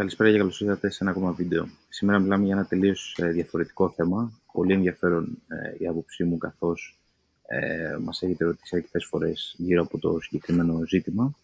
[0.00, 1.68] Καλησπέρα και καλώς ήρθατε σε ένα ακόμα βίντεο.
[1.88, 4.40] Σήμερα μιλάμε για ένα τελείως ε, διαφορετικό θέμα.
[4.52, 6.98] Πολύ ενδιαφέρον ε, η άποψή μου, καθώς
[7.46, 11.34] ε, μας έχετε ρωτήσει αρκετές φορές γύρω από το συγκεκριμένο ζήτημα.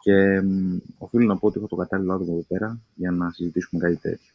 [0.00, 0.42] Και ε,
[0.98, 4.32] οφείλω να πω ότι έχω το κατάλληλο άτομο εδώ πέρα για να συζητήσουμε κάτι τέτοιο.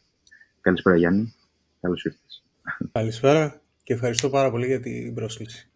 [0.62, 1.34] Καλησπέρα, Γιάννη.
[1.82, 2.24] Καλώς ήρθατε.
[2.92, 5.70] Καλησπέρα και ευχαριστώ πάρα πολύ για την πρόσκληση.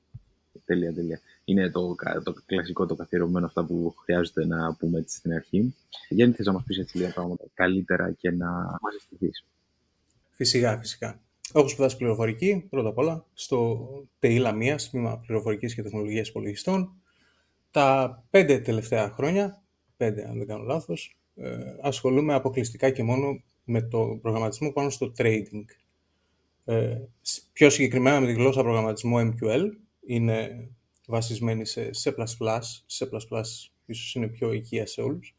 [0.65, 1.19] Τέλεια, τέλεια.
[1.45, 5.75] Είναι το, το κλασικό, το καθιερωμένο, αυτά που χρειάζεται να πούμε έτσι στην αρχή.
[6.09, 9.45] Γιάννη, θες να μας πεις έτσι λίγα πράγματα καλύτερα και να μας αισθηθείς.
[10.31, 11.19] Φυσικά, φυσικά.
[11.53, 13.87] Έχω σπουδάσει πληροφορική, πρώτα απ' όλα, στο
[14.19, 16.93] ΤΕΙ Λαμία, τμήμα πληροφορικής και τεχνολογίας υπολογιστών.
[17.71, 19.63] Τα πέντε τελευταία χρόνια,
[19.97, 25.11] πέντε αν δεν κάνω λάθος, ε, ασχολούμαι αποκλειστικά και μόνο με το προγραμματισμό πάνω στο
[25.17, 25.65] trading.
[26.65, 26.97] Ε,
[27.53, 29.69] πιο συγκεκριμένα με τη γλώσσα προγραμματισμού MQL,
[30.05, 30.67] είναι
[31.07, 32.11] βασισμένη σε C++,
[32.99, 33.41] C++
[33.85, 35.35] ίσως είναι πιο οικία σε όλους.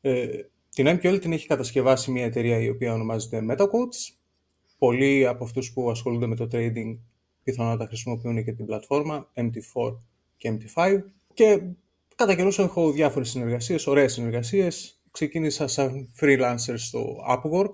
[0.00, 0.28] Ε,
[0.74, 4.14] την MQL την έχει κατασκευάσει μια εταιρεία η οποία ονομάζεται MetaQuotes.
[4.78, 6.98] Πολλοί από αυτούς που ασχολούνται με το trading
[7.42, 9.96] πιθανότατα χρησιμοποιούν και την πλατφόρμα MT4
[10.36, 11.02] και MT5
[11.34, 11.62] και
[12.16, 15.00] κατά καιρούς έχω διάφορες συνεργασίες, ωραίες συνεργασίες.
[15.10, 17.72] Ξεκίνησα σαν freelancer στο Upwork,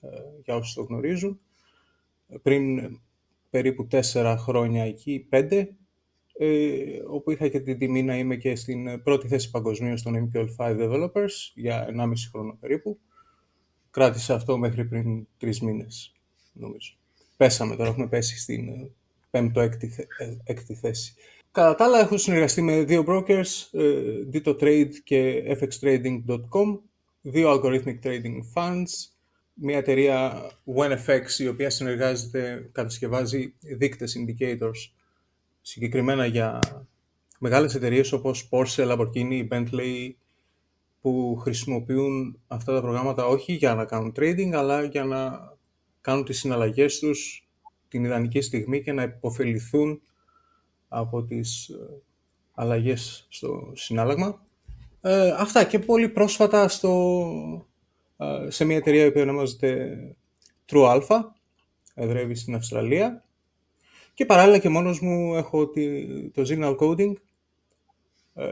[0.00, 0.08] ε,
[0.44, 1.40] για όσους το γνωρίζουν.
[2.42, 2.78] Πριν
[3.50, 5.76] περίπου τέσσερα χρόνια εκεί, πέντε,
[6.38, 6.76] ε,
[7.08, 11.32] όπου είχα και την τιμή να είμαι και στην πρώτη θέση παγκοσμίως των MQL5 Developers
[11.54, 12.98] για 1,5 χρόνο περίπου.
[13.90, 16.12] Κράτησε αυτό μέχρι πριν τρεις μήνες,
[16.52, 16.94] νομίζω.
[17.36, 18.90] Πέσαμε τώρα, έχουμε πέσει στην ε,
[19.30, 21.14] πέμπτο έκτη, ε, έκτη θέση.
[21.50, 23.78] Κατά τα άλλα, έχω συνεργαστεί με δύο brokers,
[24.32, 26.78] Dito Trade και fxtrading.com,
[27.20, 29.14] δύο algorithmic trading funds,
[29.54, 34.92] μια εταιρεία OneFX η οποία συνεργάζεται, κατασκευάζει δείκτες indicators
[35.66, 36.58] συγκεκριμένα για
[37.38, 40.10] μεγάλες εταιρείες όπως Porsche, Lamborghini, Bentley
[41.00, 45.52] που χρησιμοποιούν αυτά τα προγράμματα όχι για να κάνουν trading αλλά για να
[46.00, 47.48] κάνουν τις συναλλαγές τους
[47.88, 50.00] την ιδανική στιγμή και να υποφεληθούν
[50.88, 52.02] από τις ε,
[52.54, 54.46] αλλαγές στο συνάλλαγμα.
[55.00, 57.66] Ε, αυτά και πολύ πρόσφατα στο,
[58.16, 59.98] ε, σε μια εταιρεία που ονομάζεται
[60.72, 61.20] True Alpha,
[61.94, 63.23] εδρεύει στην Αυστραλία
[64.14, 65.70] και παράλληλα και μόνος μου έχω
[66.32, 67.12] το Signal Coding
[68.34, 68.46] ε,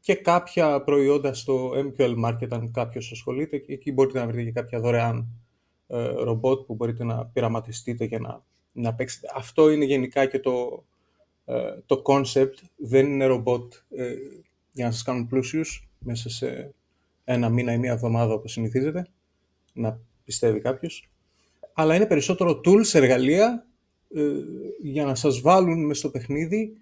[0.00, 4.52] και κάποια προϊόντα στο MQL Market αν κάποιος ασχολείται και εκεί μπορείτε να βρείτε και
[4.52, 5.26] κάποια δωρεάν
[5.86, 9.28] ε, ρομπότ που μπορείτε να πειραματιστείτε και να, να παίξετε.
[9.34, 10.84] Αυτό είναι γενικά και το,
[11.44, 12.54] ε, το concept.
[12.76, 14.14] Δεν είναι ρομπότ ε,
[14.72, 16.74] για να σας κάνουν πλούσιους μέσα σε
[17.24, 19.06] ένα μήνα ή μία εβδομάδα όπως συνηθίζεται,
[19.72, 21.10] να πιστεύει κάποιος.
[21.72, 23.71] Αλλά είναι περισσότερο tools, εργαλεία ε,
[24.82, 26.76] για να σας βάλουν μες στο παιχνίδι,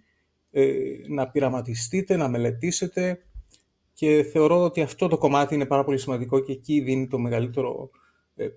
[0.50, 0.72] ε,
[1.08, 3.22] να πειραματιστείτε, να μελετήσετε
[3.94, 7.90] και θεωρώ ότι αυτό το κομμάτι είναι πάρα πολύ σημαντικό και εκεί δίνει το μεγαλύτερο,
[8.36, 8.48] ε,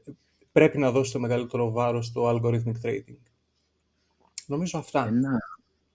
[0.51, 3.17] πρέπει να δώσει το μεγαλύτερο βάρος στο algorithmic trading.
[4.47, 5.07] Νομίζω αυτά.
[5.07, 5.40] Ένα,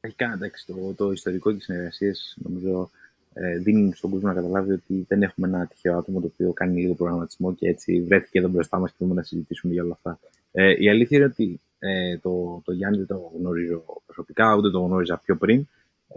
[0.01, 2.91] αρχικά, εντάξει, το, το ιστορικό και συνεργασίε νομίζω
[3.33, 6.81] ε, δίνουν στον κόσμο να καταλάβει ότι δεν έχουμε ένα τυχαίο άτομο το οποίο κάνει
[6.81, 10.21] λίγο προγραμματισμό και έτσι βρέθηκε εδώ μπροστά μας και μπορούμε να συζητήσουμε για όλα αυτά.
[10.53, 14.81] Ε, η αλήθεια είναι ότι ε, το, το Γιάννη δεν το γνωρίζω προσωπικά, ούτε το
[14.81, 15.67] γνώριζα πιο πριν.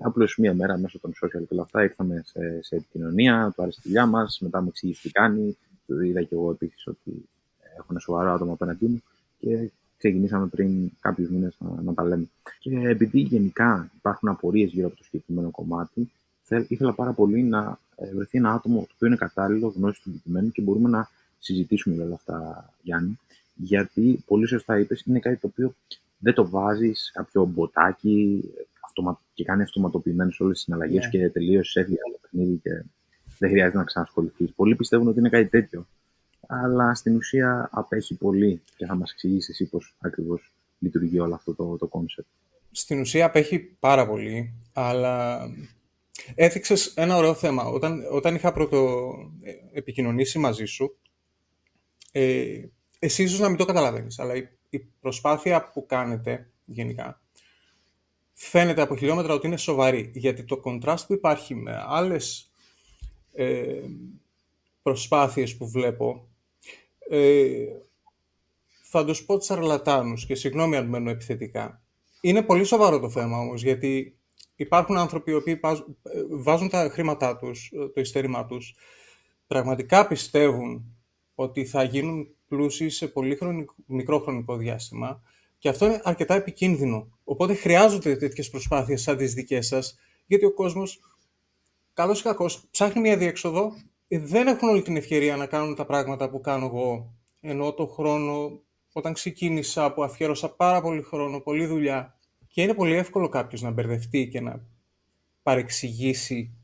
[0.02, 3.82] Απλώς μία μέρα μέσω των social και όλα αυτά ήρθαμε σε, σε επικοινωνία, του άρεσε
[3.82, 5.58] τη δουλειά μας, μετά μου εξήγησε τι κάνει.
[6.04, 7.30] Είδα και εγώ επίσης ότι
[7.78, 9.04] έχω ένα σοβαρό άτομο απέναντί μου
[9.40, 12.28] και ξεκινήσαμε πριν κάποιους μήνες να, να τα λέμε.
[12.60, 16.12] Και επειδή γενικά υπάρχουν απορίες γύρω από το συγκεκριμένο κομμάτι,
[16.68, 20.52] ήθελα πάρα πολύ να ε, βρεθεί ένα άτομο το οποίο είναι κατάλληλο, γνώση του αντικειμένου
[20.52, 23.20] και μπορούμε να συζητήσουμε για όλα αυτά, Γιάννη
[23.62, 25.76] γιατί πολύ σωστά είπες, είναι κάτι το οποίο
[26.18, 28.44] δεν το βάζεις κάποιο μποτάκι
[29.34, 31.10] και κάνει αυτοματοποιημένες όλες τις συναλλαγές yeah.
[31.12, 31.20] Ναι.
[31.20, 32.84] και τελείωσες, έφυγε άλλο παιχνίδι και
[33.38, 34.54] δεν χρειάζεται να ξανασχοληθείς.
[34.54, 35.88] Πολλοί πιστεύουν ότι είναι κάτι τέτοιο.
[36.48, 41.54] Αλλά στην ουσία απέχει πολύ και θα μας εξηγήσεις εσύ πώς ακριβώς λειτουργεί όλο αυτό
[41.54, 42.26] το, το concept.
[42.72, 45.40] Στην ουσία απέχει πάρα πολύ, αλλά
[46.36, 47.64] έθιξες ένα ωραίο θέμα.
[47.64, 49.02] Όταν, όταν είχα πρώτο
[49.42, 50.98] ε, επικοινωνήσει μαζί σου,
[52.12, 52.64] ε,
[53.04, 54.36] εσύ ίσως να μην το καταλαβαίνεις, αλλά
[54.70, 57.22] η, προσπάθεια που κάνετε γενικά
[58.34, 62.52] φαίνεται από χιλιόμετρα ότι είναι σοβαρή, γιατί το contrast που υπάρχει με άλλες
[63.34, 63.82] ε,
[64.82, 66.28] προσπάθειες που βλέπω,
[67.10, 67.66] ε,
[68.84, 71.82] θα τους πω τσαρλατάνους και συγγνώμη αν μένω επιθετικά.
[72.22, 74.18] Είναι πολύ σοβαρό το θέμα όμως, γιατί
[74.56, 75.80] υπάρχουν άνθρωποι οι οποίοι ε,
[76.30, 78.76] βάζουν τα χρήματά τους, το ειστέρημά τους,
[79.48, 80.96] πραγματικά πιστεύουν
[81.36, 85.22] ότι θα γίνουν πλούσιοι σε πολύ χρονικό, μικρό χρονικό διάστημα
[85.58, 87.20] και αυτό είναι αρκετά επικίνδυνο.
[87.24, 91.00] Οπότε χρειάζονται τέτοιες προσπάθειες σαν τις δικές σας, γιατί ο κόσμος,
[91.94, 93.74] καλός ή κακός, ψάχνει μια διέξοδο
[94.08, 97.14] δεν έχουν όλη την ευκαιρία να κάνουν τα πράγματα που κάνω εγώ.
[97.42, 98.62] Ενώ το χρόνο,
[98.94, 103.72] όταν ξεκίνησα, που αφιέρωσα πάρα πολύ χρόνο, πολλή δουλειά, και είναι πολύ εύκολο κάποιος να
[103.72, 104.66] μπερδευτεί και να
[105.44, 106.56] παρεξηγήσει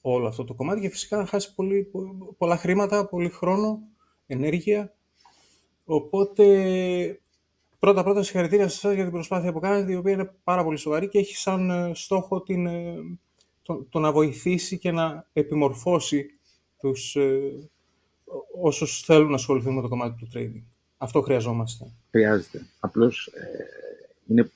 [0.00, 1.90] όλο αυτό το κομμάτι και φυσικά να χάσει πολύ,
[2.38, 3.78] πολλά χρήματα, πολύ χρόνο,
[4.26, 4.94] ενέργεια.
[5.84, 7.20] Οπότε,
[7.78, 11.08] πρώτα-πρώτα συγχαρητήρια σε εσάς για την προσπάθεια που κάνετε, η οποία είναι πάρα πολύ σοβαρή
[11.08, 12.96] και έχει σαν ε, στόχο την, ε,
[13.62, 16.26] το, το να βοηθήσει και να επιμορφώσει
[16.80, 17.70] τους, ε,
[18.60, 20.62] όσους θέλουν να ασχοληθούν με το κομμάτι του trading.
[20.96, 21.92] Αυτό χρειαζόμαστε.
[22.10, 22.66] Χρειάζεται.
[22.80, 23.64] Απλώς ε,
[24.26, 24.50] είναι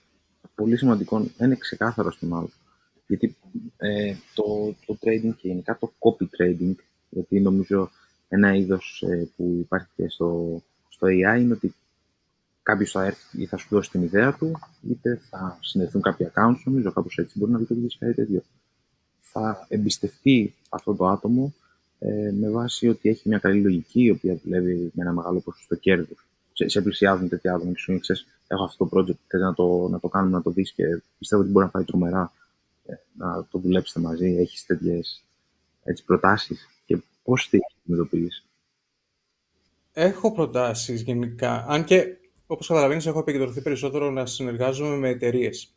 [0.54, 2.50] πολύ σημαντικό, είναι ξεκάθαρο στον άλλο.
[3.06, 3.36] Γιατί
[3.76, 6.74] ε, το, το trading και γενικά το copy trading,
[7.08, 7.90] γιατί νομίζω
[8.28, 11.74] ένα είδος ε, που υπάρχει και στο, στο AI είναι ότι
[12.62, 14.58] κάποιος θα έρθει ή θα σου δώσει την ιδέα του,
[14.88, 18.42] είτε θα συνδεθούν κάποια accounts, νομίζω κάπως έτσι μπορεί να λειτουργήσει κάτι τέτοιο.
[19.20, 21.54] Θα εμπιστευτεί αυτό το άτομο
[21.98, 25.74] ε, με βάση ότι έχει μια καλή λογική, η οποία δουλεύει με ένα μεγάλο ποσοστό
[25.74, 26.26] κέρδους.
[26.52, 28.02] Σε, σε πλησιάζουν τέτοια άτομα και σου λένε,
[28.46, 30.84] έχω αυτό το project, θες να το, να το κάνουμε, να το δεις και
[31.18, 32.32] πιστεύω ότι μπορεί να πάει τρομερά
[32.86, 35.24] ε, να το δουλέψετε μαζί, έχεις τέτοιες
[35.84, 36.77] έτσι, προτάσεις και
[37.28, 38.46] πώς τι αντιμετωπίζεις;
[39.92, 42.16] Έχω προτάσεις γενικά, αν και
[42.46, 45.74] όπως καταλαβαίνεις έχω επικεντρωθεί περισσότερο να συνεργάζομαι με εταιρείες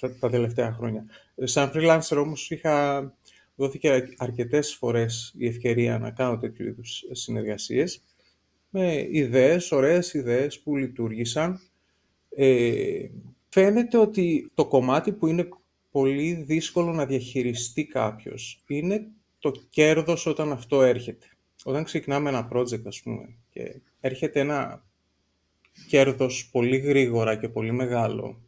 [0.00, 1.06] τα, τα τελευταία χρόνια.
[1.36, 3.16] Σαν freelancer όμως είχα
[3.54, 8.02] δόθηκε αρκετές φορές η ευκαιρία να κάνω τέτοιου είδους συνεργασίες
[8.70, 11.60] με ιδέες, ωραίες ιδέες που λειτουργήσαν.
[12.28, 13.08] Ε,
[13.48, 15.48] φαίνεται ότι το κομμάτι που είναι
[15.90, 19.06] πολύ δύσκολο να διαχειριστεί κάποιος είναι
[19.42, 21.26] το κέρδος όταν αυτό έρχεται.
[21.64, 24.84] Όταν ξεκινάμε ένα project, ας πούμε, και έρχεται ένα
[25.88, 28.40] κέρδος πολύ γρήγορα και πολύ μεγάλο,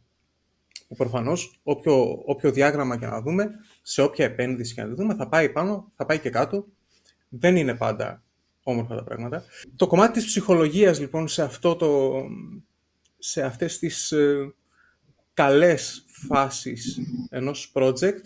[0.97, 3.49] Προφανώς, όποιο, όποιο διάγραμμα και να δούμε,
[3.81, 6.65] σε όποια επένδυση και να δούμε, θα πάει πάνω, θα πάει και κάτω.
[7.29, 8.23] Δεν είναι πάντα
[8.63, 9.43] όμορφα τα πράγματα.
[9.75, 12.13] Το κομμάτι της ψυχολογίας, λοιπόν, σε, αυτό το,
[13.17, 14.53] σε αυτές τις ε,
[15.33, 16.99] καλές φάσεις
[17.29, 18.21] ενός project,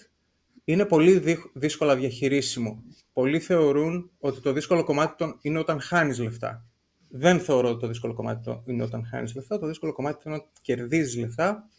[0.71, 1.21] είναι πολύ
[1.53, 2.83] δύσκολα διαχειρίσιμο.
[3.13, 6.65] Πολλοί θεωρούν ότι το δύσκολο κομμάτι είναι όταν χάνεις λεφτά.
[7.09, 9.59] Δεν θεωρώ ότι το δύσκολο κομμάτι είναι όταν χάνεις λεφτά.
[9.59, 11.69] Το δύσκολο κομμάτι είναι όταν κερδίζεις λεφτά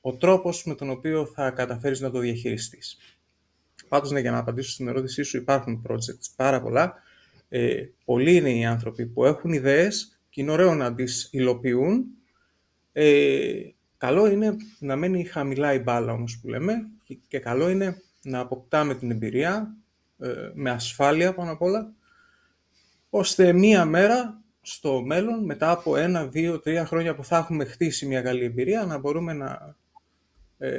[0.00, 2.98] ο τρόπος με τον οποίο θα καταφέρεις να το διαχειριστείς.
[3.88, 6.94] Πάντως, ναι, για να απαντήσω στην ερώτησή σου, υπάρχουν projects πάρα πολλά.
[7.48, 12.04] Ε, πολλοί είναι οι άνθρωποι που έχουν ιδέες και είναι ωραίο να τις υλοποιούν.
[12.92, 13.60] Ε,
[13.96, 16.90] καλό είναι να μένει χαμηλά η μπάλα όμως που λέμε
[17.28, 19.76] και καλό είναι να αποκτάμε την εμπειρία
[20.18, 21.92] ε, με ασφάλεια πάνω απ' όλα
[23.10, 28.06] ώστε μία μέρα στο μέλλον, μετά από ένα, δύο, τρία χρόνια που θα έχουμε χτίσει
[28.06, 29.76] μια καλή εμπειρία, να μπορούμε να
[30.58, 30.78] ε,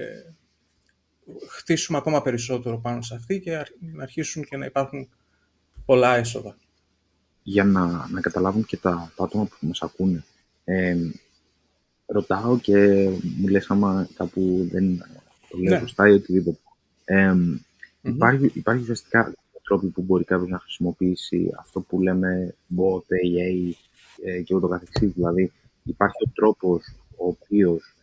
[1.50, 5.10] χτίσουμε ακόμα περισσότερο πάνω σε αυτή και να αρχίσουν και να υπάρχουν
[5.86, 6.56] πολλά έσοδα.
[7.44, 10.24] Για να, να καταλάβουν και τα, τα άτομα που μας ακούνε.
[10.64, 10.96] Ε,
[12.06, 15.06] ρωτάω και μου λες άμα κάπου δεν
[15.50, 15.80] το λέω ναι.
[15.80, 16.60] σωστά ή οτιδήποτε.
[17.06, 17.36] Ε,
[18.02, 19.34] υπάρχει, υπάρχει ουσιαστικά
[19.70, 23.72] τρόποι που μπορεί κάποιος να χρησιμοποιήσει αυτό που λέμε bot, AA
[24.24, 25.12] ε, και ούτω καθεξής.
[25.14, 25.52] Δηλαδή
[25.84, 27.96] υπάρχει ο τρόπος ο οποίος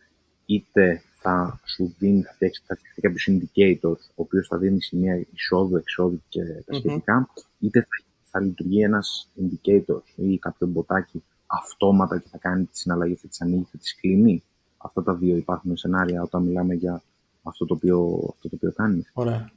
[0.45, 5.25] είτε θα σου δίνει, θα φτιάξει, θα φτιάξει κάποιος indicator, ο οποίος θα δίνει σημεία
[5.33, 7.87] εισόδου, εξόδου και τα σχετικα είτε θα,
[8.23, 13.41] θα λειτουργεί ένας indicator ή κάποιο μποτάκι αυτόματα και θα κάνει τη συναλλαγή, θα τις
[13.41, 14.43] ανοίγει, θα τις κλείνει.
[14.77, 17.01] Αυτά τα δύο υπάρχουν σενάρια όταν μιλάμε για
[17.47, 19.11] αυτό το οποίο, αυτό το οποίο κάνεις.
[19.13, 19.51] Ωραία.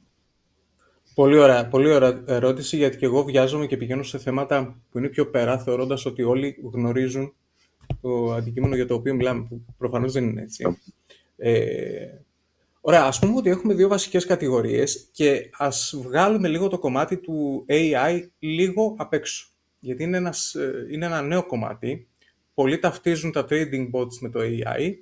[1.15, 5.07] Πολύ ωραία, πολύ ωραία ερώτηση, γιατί και εγώ βιάζομαι και πηγαίνω σε θέματα που είναι
[5.07, 7.33] πιο πέρα, θεωρώντας ότι όλοι γνωρίζουν
[8.01, 10.77] το αντικείμενο για το οποίο μιλάμε, που προφανώς δεν είναι έτσι.
[11.37, 12.07] Ε,
[12.81, 17.65] ωραία, ας πούμε ότι έχουμε δύο βασικές κατηγορίες και ας βγάλουμε λίγο το κομμάτι του
[17.69, 19.47] AI λίγο απ' έξω.
[19.79, 22.07] Γιατί είναι, ένας, ε, είναι ένα νέο κομμάτι.
[22.53, 24.93] Πολλοί ταυτίζουν τα trading bots με το AI.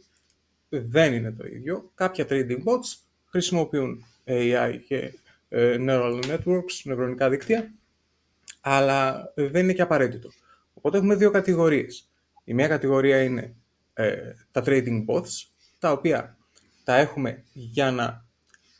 [0.70, 1.92] Δεν είναι το ίδιο.
[1.96, 5.14] Κάποια trading bots χρησιμοποιούν AI και
[5.50, 7.74] ε, neural networks, νευρονικά δίκτυα,
[8.62, 10.30] αλλά δεν είναι και απαραίτητο.
[10.74, 12.10] Οπότε έχουμε δύο κατηγορίες.
[12.44, 13.56] Η μία κατηγορία είναι
[13.94, 15.30] ε, τα trading bots,
[15.80, 16.38] τα οποία
[16.84, 18.26] τα έχουμε για να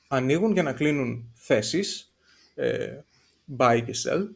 [0.08, 2.14] ανοίγουν, για να κλείνουν θέσεις,
[2.56, 2.98] ε,
[3.58, 4.28] buy και sell,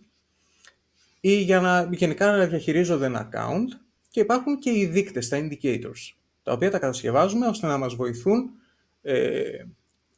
[1.19, 3.79] ή για να γενικά να διαχειρίζονται ένα account
[4.09, 8.49] και υπάρχουν και οι δείκτες, τα indicators, τα οποία τα κατασκευάζουμε ώστε να μας βοηθούν
[9.01, 9.65] ε,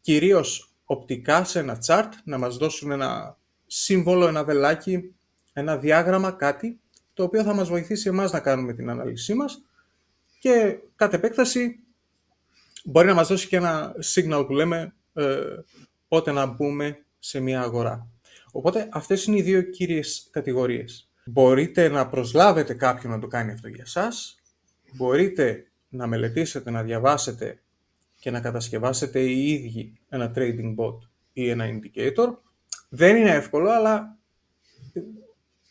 [0.01, 5.15] κυρίως οπτικά σε ένα chart, να μας δώσουν ένα σύμβολο, ένα βελάκι,
[5.53, 6.79] ένα διάγραμμα, κάτι,
[7.13, 9.61] το οποίο θα μας βοηθήσει εμάς να κάνουμε την ανάλυση μας
[10.39, 11.79] και κατ' επέκταση
[12.83, 15.39] μπορεί να μας δώσει και ένα signal που λέμε ε,
[16.07, 18.09] πότε να μπούμε σε μια αγορά.
[18.51, 21.09] Οπότε αυτές είναι οι δύο κύριες κατηγορίες.
[21.25, 24.39] Μπορείτε να προσλάβετε κάποιον να το κάνει αυτό για σας.
[24.93, 27.59] Μπορείτε να μελετήσετε, να διαβάσετε
[28.19, 30.97] και να κατασκευάσετε οι ίδιοι ένα trading bot
[31.33, 32.37] ή ένα indicator.
[32.89, 34.17] Δεν είναι εύκολο, αλλά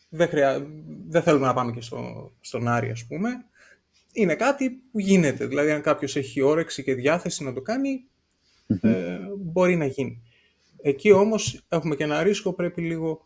[0.09, 0.67] δεν, χρειά...
[1.07, 2.31] δεν θέλουμε να πάμε και στο...
[2.39, 3.29] στον Άρη, ας πούμε.
[4.13, 5.45] Είναι κάτι που γίνεται.
[5.45, 8.05] Δηλαδή, αν κάποιος έχει όρεξη και διάθεση να το κάνει,
[8.81, 10.21] ε, μπορεί να γίνει.
[10.81, 13.25] Εκεί όμως έχουμε και ένα ρίσκο, πρέπει λίγο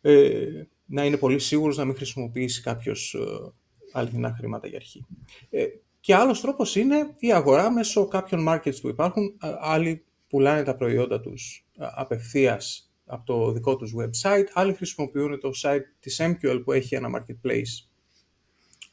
[0.00, 3.52] ε, να είναι πολύ σίγουρος να μην χρησιμοποιήσει κάποιος ε,
[3.92, 5.06] αληθινά χρήματα για αρχή.
[5.50, 5.66] Ε,
[6.06, 9.36] και άλλος τρόπος είναι η αγορά μέσω κάποιων markets που υπάρχουν.
[9.60, 15.82] Άλλοι πουλάνε τα προϊόντα τους απευθείας από το δικό τους website, άλλοι χρησιμοποιούν το site
[16.00, 17.88] της MQL που έχει ένα marketplace,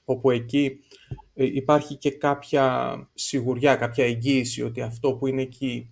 [0.05, 0.79] όπου εκεί
[1.34, 5.91] ε, υπάρχει και κάποια σιγουριά, κάποια εγγύηση ότι αυτό που είναι εκεί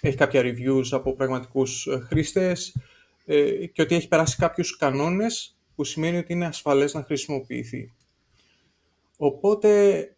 [0.00, 2.76] έχει κάποια reviews από πραγματικούς ε, χρήστες
[3.24, 7.92] ε, και ότι έχει περάσει κάποιους κανόνες που σημαίνει ότι είναι ασφαλές να χρησιμοποιηθεί.
[9.16, 10.08] Οπότε,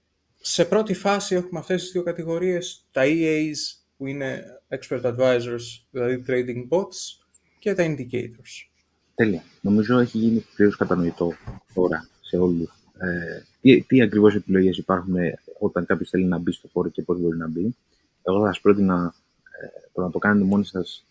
[0.48, 3.56] σε πρώτη φάση έχουμε αυτές τις δύο κατηγορίες, τα EAs
[3.96, 7.24] που είναι Expert Advisors, δηλαδή Trading Bots,
[7.58, 8.68] και τα Indicators.
[9.14, 9.42] Τέλεια.
[9.60, 11.32] Νομίζω έχει γίνει πλήρως κατανοητό
[11.74, 12.68] τώρα σε όλους.
[12.98, 15.14] Ε, τι, τι ακριβώς επιλογές υπάρχουν
[15.58, 17.76] όταν κάποιος θέλει να μπει στο χώρο και πώς μπορεί να μπει.
[18.22, 19.14] Εγώ θα σας πρότεινα
[19.62, 21.06] ε, το να το κάνετε μόνοι σας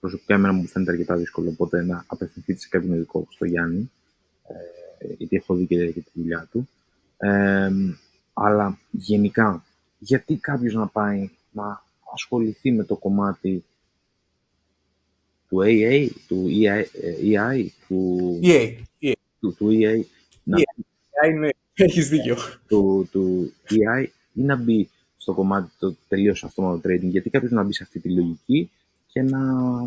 [0.00, 3.90] προσωπικά εμένα μου φαίνεται αρκετά δύσκολο, οπότε να απευθυνθείτε σε κάποιον ειδικό όπως το Γιάννη,
[4.98, 6.68] ε, γιατί έχω δει και, τη δουλειά του.
[7.16, 7.70] Ε,
[8.38, 9.64] αλλά γενικά,
[9.98, 13.64] γιατί κάποιος να πάει να ασχοληθεί με το κομμάτι
[15.48, 16.84] του AA, του EI,
[17.22, 19.12] EI του, EA, EA.
[19.40, 20.00] Του, του EA,
[20.42, 22.36] να, EA είναι, έχεις δίκιο.
[22.68, 27.62] Του, του EI ή να μπει στο κομμάτι το τελείως αυτόματο trading, γιατί κάποιος να
[27.62, 28.70] μπει σε αυτή τη λογική
[29.06, 29.38] και να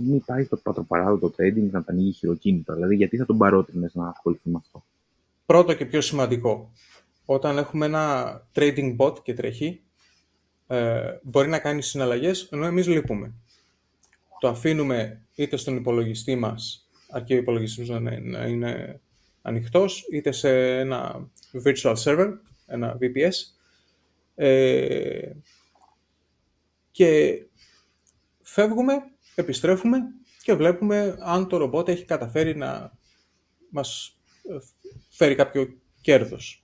[0.01, 2.73] μην πάει στο πατροπαράδοτο trading, να τα ανοίγει χειροκίνητα.
[2.73, 4.83] Δηλαδή, γιατί θα τον παρότρινες να ασχοληθεί με αυτό;
[5.45, 6.71] Πρώτο και πιο σημαντικό.
[7.31, 9.83] Όταν έχουμε ένα trading bot και τρέχει,
[10.67, 13.33] ε, μπορεί να κάνει συναλλαγές, ενώ εμείς λείπουμε.
[14.39, 17.89] Το αφήνουμε είτε στον υπολογιστή μας, αρκεί ο υπολογιστής
[18.21, 19.01] να είναι
[19.41, 21.29] ανοιχτός, είτε σε ένα
[21.63, 22.33] virtual server,
[22.65, 23.33] ένα VPS,
[24.35, 25.31] ε,
[26.91, 27.41] και
[28.41, 28.93] φεύγουμε,
[29.35, 29.97] επιστρέφουμε
[30.43, 32.97] και βλέπουμε αν το ρομπότ έχει καταφέρει να
[33.69, 34.57] μας ε,
[35.09, 36.63] φέρει κάποιο κέρδος.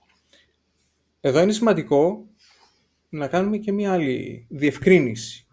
[1.26, 2.28] Εδώ είναι σημαντικό
[3.08, 5.46] να κάνουμε και μία άλλη διευκρίνηση.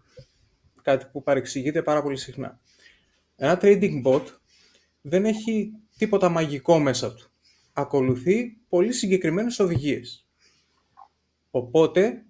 [0.82, 2.60] Κάτι που παρεξηγείται πάρα πολύ συχνά.
[3.36, 4.22] Ένα trading bot
[5.00, 7.30] δεν έχει τίποτα μαγικό μέσα του.
[7.72, 10.26] Ακολουθεί πολύ συγκεκριμένες οδηγίες.
[11.50, 12.24] Οπότε,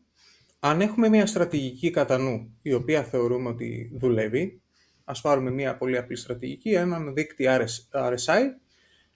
[0.60, 4.60] αν έχουμε μια στρατηγική κατά νου, η οποία θεωρούμε ότι δουλεύει,
[5.04, 7.44] ας πάρουμε μια πολύ απλή στρατηγική, έναν δείκτη
[7.90, 8.40] RSI,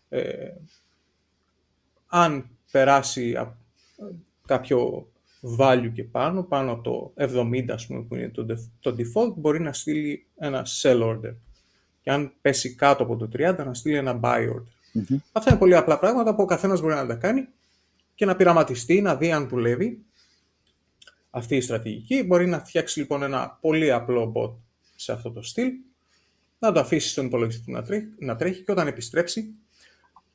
[0.09, 0.49] ε,
[2.07, 3.35] αν περάσει
[4.47, 5.09] κάποιο
[5.59, 8.31] value και πάνω, πάνω από το 70 ας πούμε, που είναι
[8.81, 11.35] το, default, μπορεί να στείλει ένα sell order.
[12.03, 14.73] Και αν πέσει κάτω από το 30, να στείλει ένα buy order.
[15.33, 17.49] Αυτά είναι πολύ απλά πράγματα που ο καθένας μπορεί να τα κάνει
[18.15, 20.05] και να πειραματιστεί, να δει αν δουλεύει
[21.31, 22.23] αυτή η στρατηγική.
[22.23, 24.53] Μπορεί να φτιάξει λοιπόν ένα πολύ απλό bot
[24.97, 25.71] σε αυτό το στυλ,
[26.59, 29.55] να το αφήσει στον υπολογιστή να τρέχει, να τρέχει και όταν επιστρέψει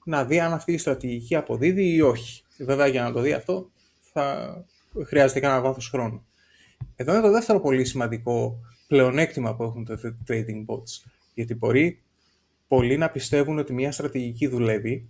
[0.06, 2.43] να δει αν αυτή η στρατηγική αποδίδει ή όχι.
[2.58, 3.70] Βέβαια για να το δει αυτό
[4.00, 4.56] θα
[5.06, 6.26] χρειάζεται κανένα βάθος χρόνου.
[6.96, 11.12] Εδώ είναι το δεύτερο πολύ σημαντικό πλεονέκτημα που έχουν τα trading bots.
[11.34, 12.02] Γιατί μπορεί
[12.68, 15.08] πολλοί να πιστεύουν ότι μια στρατηγική δουλεύει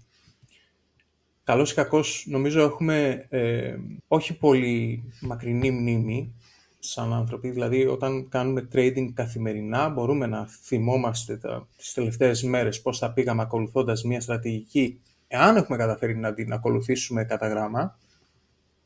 [1.43, 3.75] καλώς ή κακώς νομίζω έχουμε ε,
[4.07, 6.33] όχι πολύ μακρινή μνήμη
[6.79, 7.49] σαν άνθρωποι.
[7.49, 13.41] Δηλαδή όταν κάνουμε trading καθημερινά μπορούμε να θυμόμαστε τα, τις τελευταίες μέρες πώς θα πήγαμε
[13.41, 15.01] ακολουθώντας μια στρατηγική
[15.33, 17.99] εάν έχουμε καταφέρει να την ακολουθήσουμε κατά γράμμα.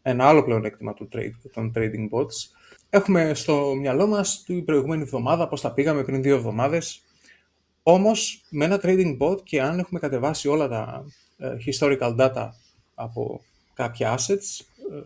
[0.01, 2.51] Ένα άλλο πλεονέκτημα του trade, των trading bots.
[2.89, 7.01] Έχουμε στο μυαλό μας την προηγούμενη εβδομάδα πώς θα πήγαμε πριν δύο εβδομάδες.
[7.83, 11.05] Όμως με ένα trading bot και αν έχουμε κατεβάσει όλα τα
[11.37, 12.49] ε, historical data
[12.95, 13.41] από
[13.73, 15.01] κάποια assets, ε,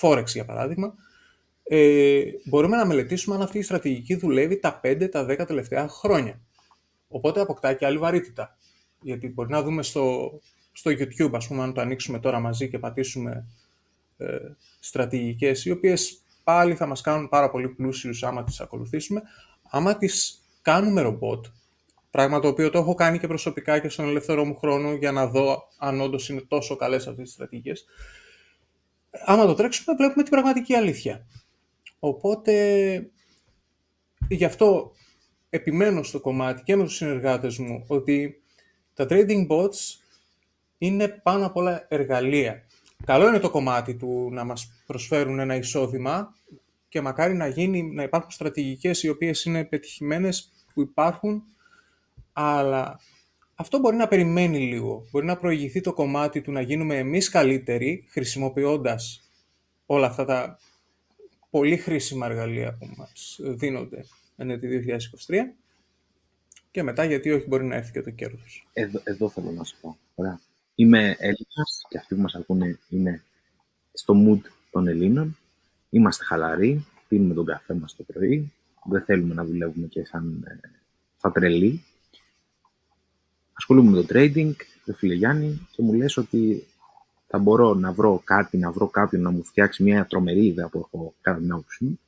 [0.00, 0.94] Forex για παράδειγμα,
[1.62, 6.40] ε, μπορούμε να μελετήσουμε αν αυτή η στρατηγική δουλεύει τα 5, τα 10 τελευταία χρόνια.
[7.08, 8.56] Οπότε αποκτά και άλλη βαρύτητα.
[9.02, 10.32] Γιατί μπορεί να δούμε στο,
[10.72, 13.46] στο YouTube, ας πούμε, αν το ανοίξουμε τώρα μαζί και πατήσουμε
[14.16, 14.36] ε,
[14.80, 19.22] στρατηγικές, οι οποίες πάλι θα μας κάνουν πάρα πολύ πλούσιους άμα τις ακολουθήσουμε.
[19.70, 21.46] Άμα τις κάνουμε ρομπότ,
[22.10, 25.26] Πράγμα το οποίο το έχω κάνει και προσωπικά και στον ελεύθερό μου χρόνο για να
[25.26, 27.84] δω αν όντως είναι τόσο καλές αυτές τι στρατηγικές.
[29.24, 31.26] Άμα το τρέξουμε, βλέπουμε την πραγματική αλήθεια.
[31.98, 33.10] Οπότε,
[34.28, 34.92] γι' αυτό
[35.50, 38.42] επιμένω στο κομμάτι και με τους συνεργάτες μου ότι
[38.94, 39.98] τα trading bots
[40.82, 42.62] είναι πάνω απ' όλα εργαλεία.
[43.04, 46.34] Καλό είναι το κομμάτι του να μας προσφέρουν ένα εισόδημα
[46.88, 51.42] και μακάρι να, γίνει, να υπάρχουν στρατηγικές οι οποίες είναι πετυχημένες που υπάρχουν,
[52.32, 53.00] αλλά
[53.54, 55.06] αυτό μπορεί να περιμένει λίγο.
[55.10, 59.30] Μπορεί να προηγηθεί το κομμάτι του να γίνουμε εμείς καλύτεροι χρησιμοποιώντας
[59.86, 60.58] όλα αυτά τα
[61.50, 64.04] πολύ χρήσιμα εργαλεία που μας δίνονται
[64.36, 64.60] εν
[65.28, 65.34] 2023
[66.70, 68.66] και μετά γιατί όχι μπορεί να έρθει και το κέρδος.
[68.72, 69.98] Εδώ, εδώ θέλω να σου πω.
[70.14, 70.40] Ωραία.
[70.80, 73.22] Είμαι Έλληνας και αυτοί που μας ακούνε είναι
[73.92, 75.36] στο mood των Ελλήνων.
[75.90, 78.52] Είμαστε χαλαροί, πίνουμε τον καφέ μας το πρωί,
[78.84, 80.68] δεν θέλουμε να δουλεύουμε και σαν, ε,
[81.16, 81.84] σαν τρελοί.
[83.52, 84.52] Ασχολούμαι με το trading,
[84.84, 86.66] το φίλε Γιάννη, και μου λες ότι
[87.26, 90.78] θα μπορώ να βρω κάτι, να βρω κάποιον να μου φτιάξει μια τρομερή ιδέα που
[90.78, 92.00] έχω κατά την άποψή μου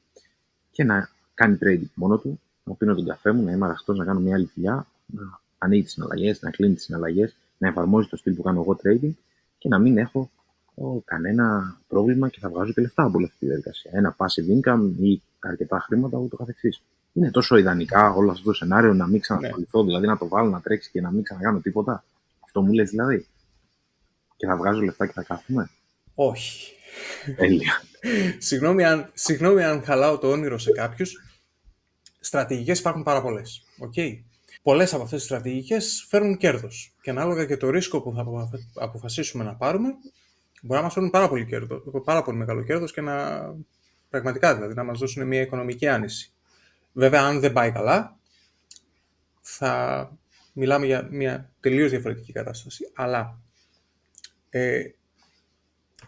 [0.70, 4.04] και να κάνει trading μόνο του, να πίνω τον καφέ μου, να είμαι αραχτός, να
[4.04, 8.16] κάνω μια άλλη δουλειά, να ανοίγει τις συναλλαγές, να κλείνει τις συναλλαγές, να εφαρμόζει το
[8.16, 9.12] στυλ που κάνω εγώ trading
[9.58, 10.30] και να μην έχω
[10.74, 13.90] ο, κανένα πρόβλημα και θα βγάζω και λεφτά από όλη αυτή τη διαδικασία.
[13.94, 16.82] Ένα passive income ή αρκετά χρήματα ούτω καθεξής.
[17.12, 19.86] Είναι τόσο ιδανικά όλο αυτό το σενάριο να μην ξανασχοληθώ, ναι.
[19.86, 22.04] δηλαδή να το βάλω να τρέξει και να μην ξανακάνω τίποτα.
[22.44, 23.26] Αυτό μου λες δηλαδή.
[24.36, 25.70] Και θα βγάζω λεφτά και θα κάθομαι.
[26.14, 26.72] Όχι.
[27.36, 27.82] Τέλεια.
[28.48, 31.24] συγγνώμη, αν, συγγνώμη αν χαλάω το όνειρο σε κάποιους.
[32.20, 33.62] Στρατηγικές υπάρχουν πάρα πολλές.
[33.80, 34.31] Okay.
[34.62, 36.94] Πολλές από αυτές τις στρατηγικές φέρνουν κέρδος.
[37.00, 39.88] Και ανάλογα και το ρίσκο που θα αποφασίσουμε να πάρουμε,
[40.62, 43.40] μπορεί να μας φέρουν πάρα πολύ, κέρδο, πάρα πολύ μεγάλο κέρδος και να
[44.10, 46.32] πραγματικά δηλαδή να μας δώσουν μια οικονομική άνεση.
[46.92, 48.18] Βέβαια, αν δεν πάει καλά,
[49.40, 50.12] θα
[50.52, 52.90] μιλάμε για μια τελείως διαφορετική κατάσταση.
[52.94, 53.40] Αλλά
[54.50, 54.82] ε,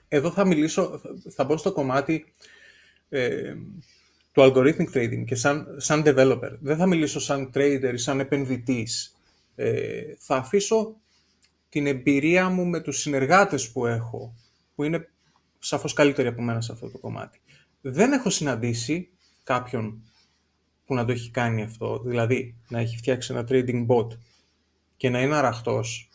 [0.08, 2.34] εδώ θα μιλήσω, θα μπω στο κομμάτι
[3.08, 3.54] ε,
[4.34, 6.56] του algorithmic trading και σαν, σαν developer.
[6.60, 9.16] Δεν θα μιλήσω σαν trader ή σαν επενδυτής.
[9.54, 10.96] Ε, θα αφήσω
[11.68, 14.34] την εμπειρία μου με τους συνεργάτες που έχω,
[14.74, 15.08] που είναι
[15.58, 17.40] σαφώς καλύτεροι από μένα σε αυτό το κομμάτι.
[17.80, 19.08] Δεν έχω συναντήσει
[19.42, 20.02] κάποιον
[20.86, 24.08] που να το έχει κάνει αυτό, δηλαδή να έχει φτιάξει ένα trading bot
[24.96, 26.08] και να είναι αραχτός.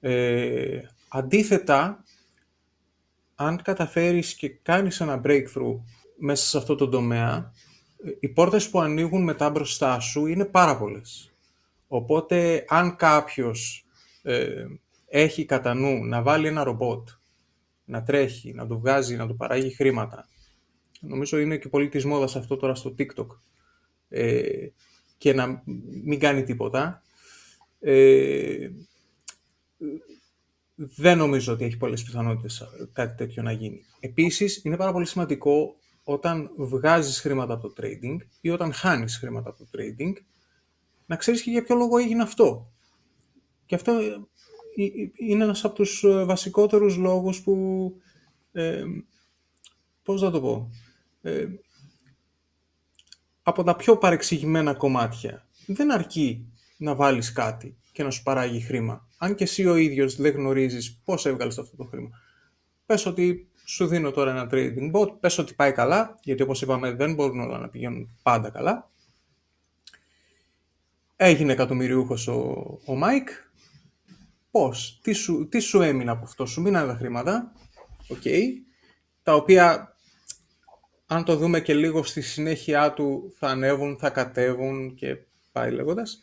[0.00, 2.04] Ε, αντίθετα,
[3.34, 5.80] αν καταφέρεις και κάνεις ένα breakthrough
[6.20, 7.52] μέσα σε αυτό το τομέα,
[8.20, 11.32] οι πόρτες που ανοίγουν μετά μπροστά σου είναι πάρα πολλές.
[11.86, 13.86] Οπότε, αν κάποιος
[14.22, 14.64] ε,
[15.06, 17.08] έχει κατά νου να βάλει ένα ρομπότ,
[17.84, 20.28] να τρέχει, να το βγάζει, να το παράγει χρήματα,
[21.00, 23.26] νομίζω είναι και πολύ της μόδας αυτό τώρα στο TikTok,
[24.08, 24.68] ε,
[25.18, 25.62] και να
[26.04, 27.02] μην κάνει τίποτα,
[27.80, 28.70] ε,
[30.74, 33.84] δεν νομίζω ότι έχει πολλές πιθανότητες κάτι τέτοιο να γίνει.
[34.00, 35.76] Επίσης, είναι πάρα πολύ σημαντικό
[36.12, 40.12] όταν βγάζεις χρήματα από το trading ή όταν χάνεις χρήματα από το trading,
[41.06, 42.72] να ξέρεις και για ποιο λόγο έγινε αυτό.
[43.66, 44.06] Και αυτό ε,
[44.76, 47.94] ε, είναι ένας από τους ε, βασικότερους λόγους που,
[48.52, 48.82] ε,
[50.02, 50.70] πώς θα το πω,
[53.42, 55.46] από τα πιο παρεξηγημένα κομμάτια.
[55.66, 59.08] Δεν αρκεί να βάλεις κάτι και να σου παράγει χρήμα.
[59.18, 62.10] Αν και εσύ ο ίδιος δεν γνωρίζεις πώς έβγαλες αυτό το χρήμα.
[62.86, 66.92] Πες ότι σου δίνω τώρα ένα trading bot, πες ότι πάει καλά, γιατί όπως είπαμε
[66.92, 68.90] δεν μπορούν όλα να πηγαίνουν πάντα καλά.
[71.16, 72.38] Έγινε εκατομμυριούχος ο,
[72.84, 73.50] ο Mike.
[74.50, 77.52] Πώς, τι σου, τι σου έμεινε από αυτό, σου μείνανε τα χρήματα,
[78.08, 78.42] okay,
[79.22, 79.96] τα οποία
[81.06, 85.16] αν το δούμε και λίγο στη συνέχεια του θα ανέβουν, θα κατέβουν και
[85.52, 86.22] πάει λέγοντας.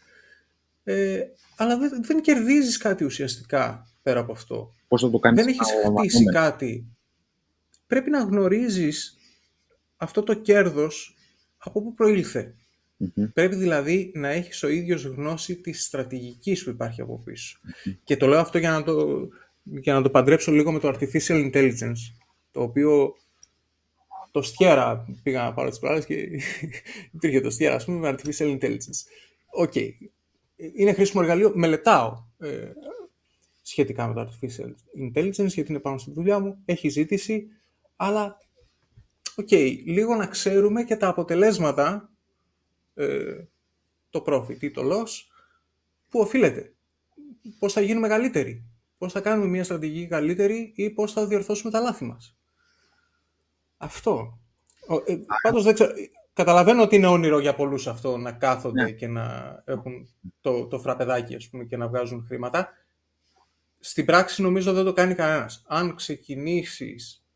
[0.84, 1.20] Ε,
[1.58, 4.74] αλλά δεν, δεν κερδίζεις κάτι ουσιαστικά πέρα από αυτό.
[4.88, 5.68] Πώς θα το κάνεις δεν έχεις
[6.00, 6.97] χτίσει κάτι
[7.88, 9.18] πρέπει να γνωρίζεις
[9.98, 11.16] αυτό το κέρδος
[11.58, 12.56] από πού προήλθε.
[13.34, 17.24] Πρέπει δηλαδή να έχεις ο ίδιος γνώση της στρατηγικής που υπάρχει από
[18.04, 19.28] Και το λέω αυτό για να το,
[19.64, 22.00] για να το παντρέψω λίγο με το Artificial Intelligence,
[22.52, 23.16] το οποίο
[24.32, 26.14] το στιέρα πήγα να πάρω τις πλάρες και
[27.16, 29.00] υπήρχε το στιέρα, ας πούμε, με Artificial Intelligence.
[29.50, 29.72] Οκ.
[29.76, 29.90] Okay.
[30.76, 32.72] Είναι χρήσιμο εργαλείο, μελετάω ε,
[33.62, 34.72] σχετικά με το Artificial
[35.02, 37.48] Intelligence, γιατί είναι πάνω στη δουλειά μου, έχει ζήτηση,
[37.98, 38.38] αλλά,
[39.36, 39.52] οκ,
[39.86, 42.10] λίγο να ξέρουμε και τα αποτελέσματα,
[42.94, 43.44] ε,
[44.10, 45.10] το profit ή το loss,
[46.10, 46.74] που οφείλεται.
[47.60, 48.66] Πώς θα γίνουμε καλύτεροι;
[48.98, 52.38] Πώς θα κάνουμε μια στρατηγική καλύτερη ή πώς θα διορθώσουμε τα λάθη μας;
[53.78, 54.40] Αυτό.
[55.06, 55.92] Ε, πάντως δεν ξέρω,
[56.34, 58.92] καταλαβαίνω ότι είναι όνειρο για πολλούς αυτό να κάθονται ναι.
[58.92, 60.10] και να έχουν
[60.42, 62.70] το, το φραπεδάκι ας πούμε, και να βγάζουν χρήματα.
[63.80, 65.64] Στην πράξη νομίζω δεν το κάνει κανένας.
[65.68, 67.27] Αν ξεκινήσεις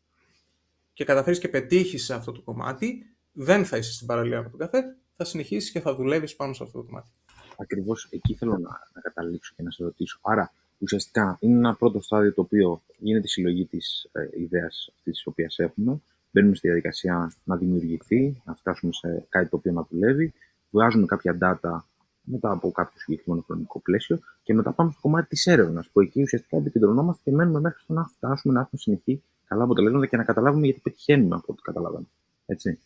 [1.02, 4.58] και καταφέρεις και πετύχεις σε αυτό το κομμάτι, δεν θα είσαι στην παραλία με τον
[4.58, 7.10] καφέ, θα συνεχίσεις και θα δουλεύεις πάνω σε αυτό το κομμάτι.
[7.56, 10.18] Ακριβώς εκεί θέλω να, να καταλήξω και να σε ρωτήσω.
[10.22, 15.14] Άρα, ουσιαστικά είναι ένα πρώτο στάδιο το οποίο γίνεται η συλλογή της ε, ιδέας αυτής
[15.14, 16.00] της οποίας έχουμε.
[16.30, 20.32] Μπαίνουμε στη διαδικασία να δημιουργηθεί, να φτάσουμε σε κάτι το οποίο να δουλεύει.
[20.70, 21.78] Βγάζουμε κάποια data
[22.22, 26.22] μετά από κάποιο συγκεκριμένο χρονικό πλαίσιο και μετά πάμε στο κομμάτι της έρευνας, που εκεί
[26.22, 30.24] ουσιαστικά επικεντρωνόμαστε και μένουμε μέχρι στο να φτάσουμε να έχουμε συνεχή καλά αποτελέσματα και να
[30.24, 32.06] καταλάβουμε γιατί πετυχαίνουμε από ό,τι καταλάβαμε.
[32.46, 32.78] Έτσι.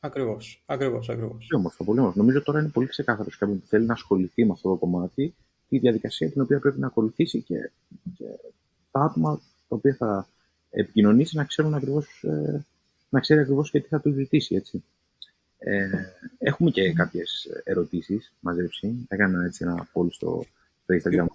[0.00, 0.62] Ακριβώς.
[0.66, 1.32] Ακριβώς, ακριβώς.
[1.32, 2.18] Πολύ όμορφο, πολύ όμορφο.
[2.18, 5.34] Νομίζω τώρα είναι πολύ ξεκάθαρος σε κάποιον που θέλει να ασχοληθεί με αυτό το κομμάτι
[5.68, 7.70] τη διαδικασία την οποία πρέπει να ακολουθήσει και,
[8.16, 8.24] και
[8.90, 10.28] τα άτομα τα οποία θα
[10.70, 12.64] επικοινωνήσει να ξέρουν ακριβώς, ε,
[13.08, 14.54] να ξέρει ακριβώς και τι θα τους ζητήσει.
[14.54, 14.84] Έτσι.
[15.58, 15.88] Ε,
[16.38, 19.06] έχουμε και κάποιες ερωτήσεις μαζέψει.
[19.08, 20.44] Έκανα έτσι ένα poll στο,
[20.82, 21.26] στο Instagram.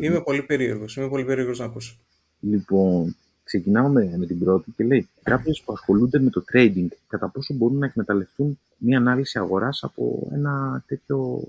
[0.00, 0.96] Είμαι πολύ περίεργος.
[0.96, 1.98] Είμαι πολύ περίεργος να ακούσω.
[2.40, 7.54] Λοιπόν, ξεκινάμε με την πρώτη και λέει κάποιο που ασχολούνται με το trading, κατά πόσο
[7.54, 11.42] μπορούν να εκμεταλλευτούν μια ανάλυση αγοράς από ένα τέτοιο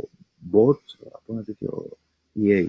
[0.52, 1.88] bot, από ένα τέτοιο
[2.44, 2.68] EA.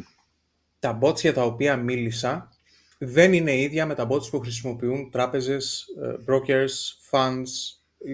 [0.78, 2.50] Τα bots για τα οποία μίλησα
[2.98, 6.74] δεν είναι ίδια με τα bots που χρησιμοποιούν τράπεζες, ε, brokers,
[7.10, 7.48] funds.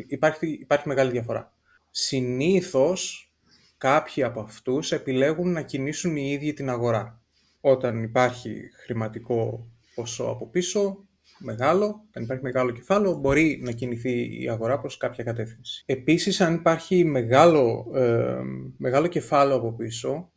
[0.06, 1.52] Υπάρχει, υπάρχει μεγάλη διαφορά.
[1.90, 3.32] Συνήθως
[3.78, 7.20] κάποιοι από αυτούς επιλέγουν να κινήσουν οι ίδιοι την αγορά.
[7.60, 11.06] Όταν υπάρχει χρηματικό ποσό από πίσω,
[11.38, 15.82] μεγάλο, αν υπάρχει μεγάλο κεφάλαιο, μπορεί να κινηθεί η αγορά προς κάποια κατεύθυνση.
[15.86, 18.40] Επίσης, αν υπάρχει μεγάλο, ε,
[18.76, 20.32] μεγάλο κεφάλαιο από πίσω,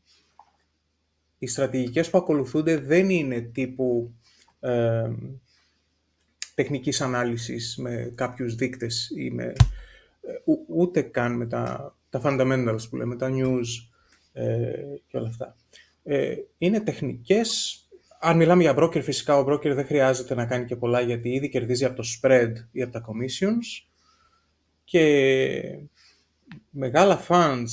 [1.37, 4.15] οι στρατηγικές που ακολουθούνται δεν είναι τύπου
[4.59, 5.11] ε,
[6.55, 9.53] τεχνικής ανάλυσης με κάποιους δείκτες ή με, ε,
[10.67, 13.65] ούτε καν με τα, τα fundamentals που λέμε, τα news
[14.33, 14.71] ε,
[15.07, 15.55] και όλα αυτά.
[16.03, 17.84] Ε, είναι τεχνικές
[18.19, 21.49] αν μιλάμε για broker, φυσικά ο broker δεν χρειάζεται να κάνει και πολλά γιατί ήδη
[21.49, 23.87] κερδίζει από το spread ή από τα commissions
[24.83, 25.79] και
[26.69, 27.65] μεγάλα funds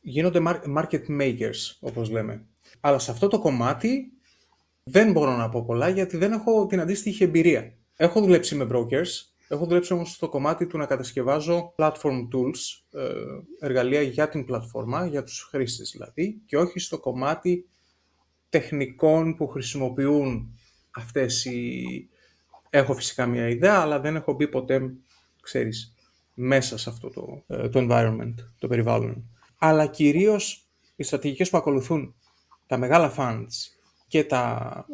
[0.00, 0.40] γίνονται
[0.76, 2.44] market makers, όπως λέμε.
[2.80, 4.12] Αλλά σε αυτό το κομμάτι
[4.82, 7.74] δεν μπορώ να πω πολλά γιατί δεν έχω την αντίστοιχη εμπειρία.
[7.96, 9.08] Έχω δουλέψει με brokers,
[9.48, 13.12] έχω δουλέψει όμως στο κομμάτι του να κατασκευάζω platform tools, ε,
[13.60, 17.68] εργαλεία για την πλατφόρμα, για τους χρήστες δηλαδή, και όχι στο κομμάτι
[18.50, 20.58] τεχνικών που χρησιμοποιούν
[20.90, 21.84] αυτές οι...
[22.70, 24.92] Έχω φυσικά μια ιδέα, αλλά δεν έχω μπει ποτέ,
[25.42, 25.94] ξέρεις,
[26.34, 29.30] μέσα σε αυτό το, ε, το environment, το περιβάλλον.
[29.58, 32.14] Αλλά κυρίως οι στρατηγικές που ακολουθούν
[32.66, 33.76] τα μεγάλα funds
[34.08, 34.86] και, τα,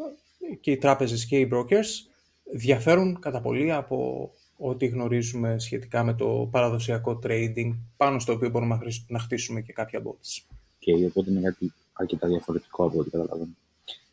[0.60, 2.10] και οι τράπεζες και οι brokers
[2.52, 8.78] διαφέρουν κατά πολύ από ό,τι γνωρίζουμε σχετικά με το παραδοσιακό trading πάνω στο οποίο μπορούμε
[9.06, 10.44] να χτίσουμε και κάποια bots.
[10.78, 13.56] Και okay, οπότε είναι κάτι αρκετά διαφορετικό από ό,τι καταλαβαίνω.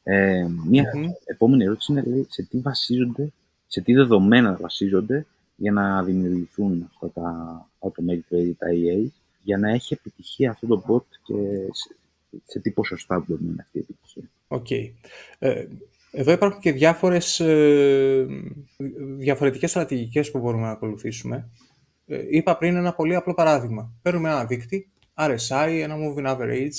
[0.03, 0.91] Ε, μια
[1.25, 3.31] επόμενη ερώτηση είναι σε τι βασίζονται,
[3.67, 9.07] σε τι δεδομένα βασίζονται για να δημιουργηθούν αυτά τα automated trading, τα EA,
[9.43, 11.33] για να έχει επιτυχία αυτό το bot και
[11.71, 11.95] σε,
[12.45, 14.29] σε τι ποσοστά μπορεί να είναι αυτή η επιτυχία.
[14.47, 14.65] OK.
[14.69, 14.91] Okay.
[15.39, 15.65] Ε,
[16.11, 18.25] εδώ υπάρχουν και διάφορες, ε,
[19.17, 21.49] διαφορετικές στρατηγικές που μπορούμε να ακολουθήσουμε.
[22.07, 23.91] Ε, είπα πριν ένα πολύ απλό παράδειγμα.
[24.01, 26.71] Παίρνουμε ένα δείκτη, RSI, ένα moving average,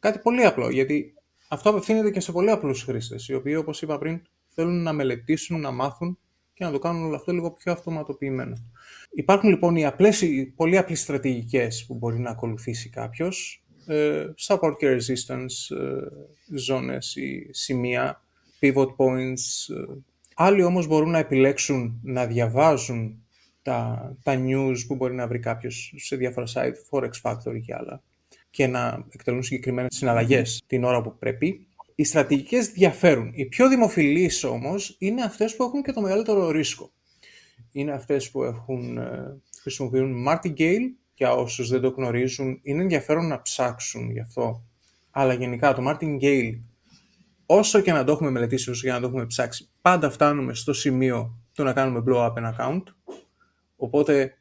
[0.00, 1.14] Κάτι πολύ απλό, γιατί
[1.48, 5.60] αυτό απευθύνεται και σε πολύ απλούς χρήστες, οι οποίοι, όπως είπα πριν, θέλουν να μελετήσουν,
[5.60, 6.18] να μάθουν
[6.54, 8.56] και να το κάνουν όλο αυτό λίγο πιο αυτοματοποιημένο.
[9.10, 14.74] Υπάρχουν λοιπόν οι, απλές, οι πολύ απλές στρατηγικές που μπορεί να ακολουθήσει κάποιος, ε, support
[14.78, 18.24] και resistance, ε, ζώνες ή σημεία,
[18.60, 19.74] pivot points.
[19.74, 19.94] Ε.
[20.34, 23.24] Άλλοι όμως μπορούν να επιλέξουν να διαβάζουν
[23.62, 28.02] τα, τα news που μπορεί να βρει κάποιος σε διάφορα site, Forex Factory και άλλα
[28.50, 31.66] και να εκτελούν συγκεκριμένες συναλλαγές την ώρα που πρέπει.
[31.94, 33.30] Οι στρατηγικές διαφέρουν.
[33.34, 36.92] Οι πιο δημοφιλείς όμως είναι αυτές που έχουν και το μεγαλύτερο ρίσκο.
[37.72, 43.42] Είναι αυτές που έχουν, ε, χρησιμοποιούν martingale και όσους δεν το γνωρίζουν είναι ενδιαφέρον να
[43.42, 44.64] ψάξουν γι' αυτό.
[45.10, 46.60] Αλλά γενικά το martingale
[47.46, 50.72] όσο και να το έχουμε μελετήσει, όσο και να το έχουμε ψάξει, πάντα φτάνουμε στο
[50.72, 52.82] σημείο του να κάνουμε blow up ένα account.
[53.76, 54.34] Οπότε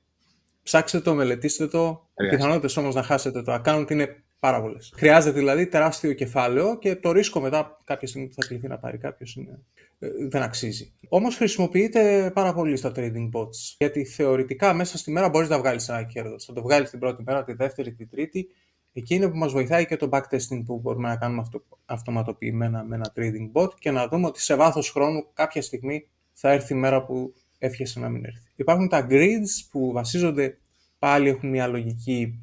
[0.70, 2.09] Ψάξτε το, μελετήστε το.
[2.20, 4.94] Οι πιθανότητες όμως να χάσετε το account είναι πάρα πολλές.
[4.96, 8.98] Χρειάζεται δηλαδή τεράστιο κεφάλαιο και το ρίσκο μετά κάποια στιγμή που θα κληθεί να πάρει
[8.98, 9.60] κάποιος είναι...
[10.00, 10.94] Ε, δεν αξίζει.
[11.10, 13.76] Όμως χρησιμοποιείται πάρα πολύ στα trading bots.
[13.78, 16.46] Γιατί θεωρητικά μέσα στη μέρα μπορείς να βγάλεις ένα κέρδος.
[16.46, 18.48] Θα το βγάλεις την πρώτη μέρα, τη δεύτερη, τη τρίτη.
[18.94, 22.96] Εκεί είναι που μας βοηθάει και το backtesting που μπορούμε να κάνουμε αυτο, αυτοματοποιημένα με
[22.96, 26.78] ένα trading bot και να δούμε ότι σε βάθος χρόνου κάποια στιγμή θα έρθει η
[26.78, 28.52] μέρα που εύχεσαι να μην έρθει.
[28.56, 30.58] Υπάρχουν τα grids που βασίζονται,
[31.00, 32.40] πάλι έχουν μια λογική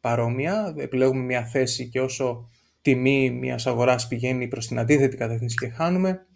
[0.00, 2.48] παρόμοια, επιλέγουμε μια θέση και όσο
[2.82, 6.26] τιμή μιας αγοράς πηγαίνει προς την αντίθετη κατεύθυνση και χάνουμε,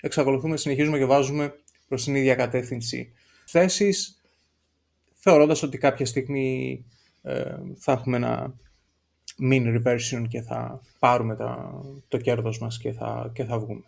[0.00, 1.54] εξακολουθούμε, συνεχίζουμε και βάζουμε
[1.88, 3.12] προς την ίδια κατεύθυνση
[3.46, 4.20] θέσεις,
[5.14, 6.84] θεωρώντας ότι κάποια στιγμή
[7.22, 8.54] ε, θα έχουμε ένα
[9.50, 13.84] mean reversion και θα πάρουμε τα, το κέρδος μας και θα, και θα βγούμε.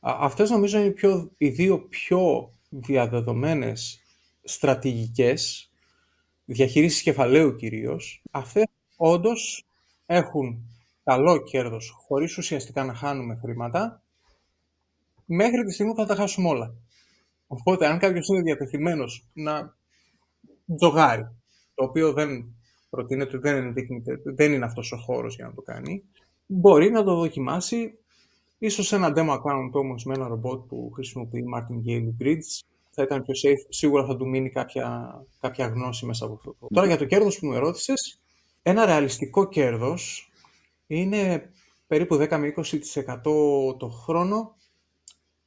[0.00, 4.00] Αυτές νομίζω είναι οι, πιο, οι δύο πιο διαδεδομένες
[4.42, 5.71] στρατηγικές
[6.44, 8.22] διαχείρισης κεφαλαίου κυρίως.
[8.30, 8.64] Αυτές
[8.96, 9.66] όντως
[10.06, 10.72] έχουν
[11.04, 14.02] καλό κέρδος χωρίς ουσιαστικά να χάνουμε χρήματα
[15.24, 16.74] μέχρι τη στιγμή που θα τα χάσουμε όλα.
[17.46, 19.76] Οπότε αν κάποιος είναι διατεθειμένος να
[20.76, 21.22] τζογάρει,
[21.74, 22.54] το οποίο δεν
[22.90, 23.74] προτείνεται, δεν,
[24.24, 26.04] δεν είναι αυτός ο χώρος για να το κάνει,
[26.46, 27.98] μπορεί να το δοκιμάσει
[28.58, 32.60] ίσως ένα demo account όμως με ένα ρομπότ που χρησιμοποιεί Martingale Bridge
[32.94, 36.56] θα ήταν πιο safe, σίγουρα θα του μείνει κάποια, κάποια γνώση μέσα από αυτό.
[36.74, 38.20] Τώρα για το κέρδος που μου ερώτησες,
[38.62, 40.30] ένα ρεαλιστικό κέρδος
[40.86, 41.50] είναι
[41.86, 44.56] περίπου 10 με 20% το χρόνο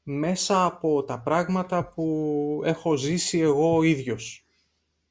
[0.04, 4.46] μέσα από τα πράγματα που έχω ζήσει εγώ ίδιος.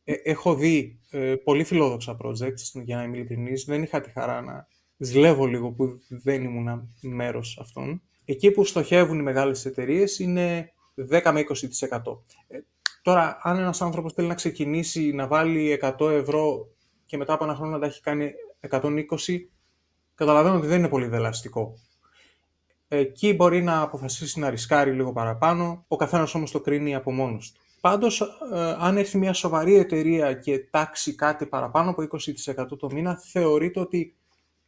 [0.04, 3.64] Ε, έχω δει ε, πολύ φιλόδοξα projects, για να είμαι ειλικρινής.
[3.64, 4.66] Δεν είχα τη χαρά να
[4.96, 8.02] ζλεύω λίγο που δεν ήμουν μέρος αυτών.
[8.24, 10.72] Εκεί που στοχεύουν οι μεγάλες εταιρείες είναι
[11.10, 11.44] 10 με
[11.90, 12.18] 20%.
[12.46, 12.58] Ε,
[13.02, 16.68] τώρα, αν ένας άνθρωπος θέλει να ξεκινήσει να βάλει 100 ευρώ
[17.06, 18.32] και μετά από ένα χρόνο να τα έχει κάνει
[18.70, 19.04] 120,
[20.14, 21.78] καταλαβαίνω ότι δεν είναι πολύ δελαστικό.
[22.88, 27.52] Εκεί μπορεί να αποφασίσει να ρισκάρει λίγο παραπάνω, ο καθένας όμως το κρίνει από μόνος
[27.52, 27.60] του.
[27.80, 33.18] Πάντως, ε, αν έρθει μια σοβαρή εταιρεία και τάξει κάτι παραπάνω από 20% το μήνα,
[33.18, 34.16] θεωρείται ότι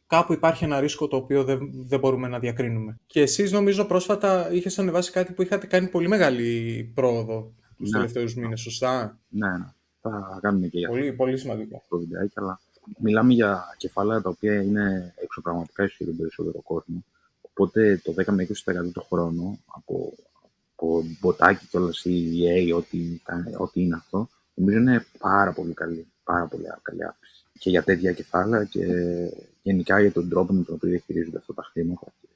[0.07, 2.99] κάπου υπάρχει ένα ρίσκο το οποίο δεν, δεν μπορούμε να διακρίνουμε.
[3.05, 7.97] Και εσείς νομίζω πρόσφατα είχες ανεβάσει κάτι που είχατε κάνει πολύ μεγάλη πρόοδο τους ναι.
[7.97, 9.71] τελευταίους μήνες, σωστά; Ναι, ναι.
[10.01, 11.83] Θα κάνουμε και για πολύ, πολύ σημαντικό.
[11.89, 12.59] Το βιντεάκι, αλλά
[12.97, 17.03] μιλάμε για κεφάλαια τα οποία είναι εξωπραγματικά ίσως για τον περισσότερο κόσμο.
[17.41, 20.13] Οπότε το 10 με 20% το χρόνο από,
[20.75, 23.21] από μποτάκι και όλα η EA, ό,τι,
[23.57, 27.45] ό,τι είναι αυτό, νομίζω είναι πάρα πολύ καλή, πάρα πολύ καλή άποψη.
[27.59, 28.85] Και για τέτοια κεφάλαια και
[29.67, 32.27] γενικά για τον τρόπο με τον οποίο διαχειρίζονται αυτά τα χρήματα και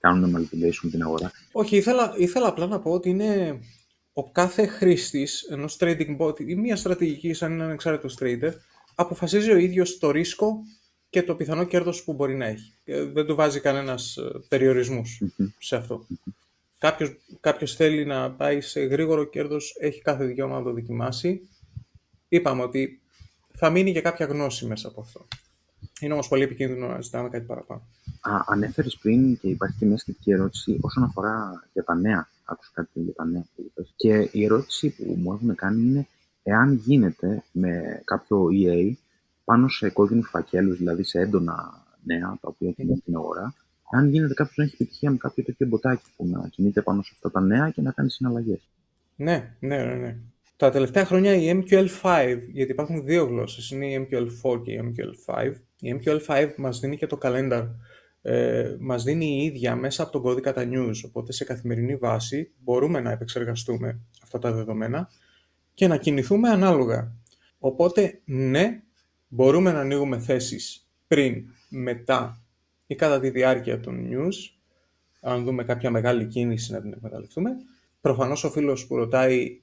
[0.00, 1.32] κάνουν manipulation την αγορά.
[1.52, 3.60] Όχι, ήθελα, ήθελα απλά να πω ότι είναι
[4.12, 8.52] ο κάθε χρήστης ενός trading bot ή μια στρατηγική σαν έναν ανεξάρτητο trader
[8.94, 10.62] αποφασίζει ο ίδιος το ρίσκο
[11.10, 12.72] και το πιθανό κέρδος που μπορεί να έχει.
[12.84, 15.22] Ε, δεν του βάζει κανένας ε, περιορισμούς
[15.58, 16.06] σε αυτό.
[16.78, 21.48] Κάποιος, κάποιος θέλει να πάει σε γρήγορο κέρδος, έχει κάθε δικαίωμα να το δοκιμάσει.
[22.28, 23.00] Είπαμε ότι
[23.54, 25.26] θα μείνει και κάποια γνώση μέσα από αυτό.
[26.00, 27.82] Είναι όμως πολύ επικίνδυνο να ζητάμε κάτι παραπάνω.
[28.46, 32.28] Ανέφερες πριν και υπάρχει και μια σχετική ερώτηση όσον αφορά για τα νέα.
[32.44, 36.06] Άκουσα κάτι για τα νέα που Και η ερώτηση που μου έχουν κάνει είναι
[36.42, 38.92] εάν γίνεται με κάποιο EA
[39.44, 43.54] πάνω σε κόκκινους φακέλους, δηλαδή σε έντονα νέα τα οποία κινούν την αγορά,
[43.90, 47.10] αν γίνεται κάποιος να έχει επιτυχία με κάποιο τέτοιο μποτάκι που να κινείται πάνω σε
[47.14, 48.68] αυτά τα νέα και να κάνει συναλλαγές.
[49.16, 49.94] Ναι, ναι, ναι.
[49.94, 50.16] ναι.
[50.58, 55.52] Τα τελευταία χρόνια η MQL5, γιατί υπάρχουν δύο γλώσσες, είναι η MQL4 και η MQL5.
[55.80, 57.68] Η MQL5 μας δίνει και το calendar,
[58.22, 62.52] ε, μας δίνει η ίδια μέσα από τον κώδικα τα news, οπότε σε καθημερινή βάση
[62.58, 65.08] μπορούμε να επεξεργαστούμε αυτά τα δεδομένα
[65.74, 67.12] και να κινηθούμε ανάλογα.
[67.58, 68.82] Οπότε, ναι,
[69.28, 72.42] μπορούμε να ανοίγουμε θέσεις πριν, μετά
[72.86, 74.34] ή κατά τη διάρκεια των news,
[75.20, 77.50] αν δούμε κάποια μεγάλη κίνηση να την εκμεταλλευτούμε.
[78.00, 79.60] Προφανώς ο φίλος που ρωτάει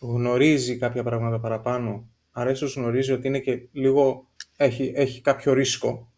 [0.00, 6.12] γνωρίζει κάποια πράγματα παραπάνω, άρα ίσως γνωρίζει ότι είναι και λίγο, έχει, έχει κάποιο ρίσκο.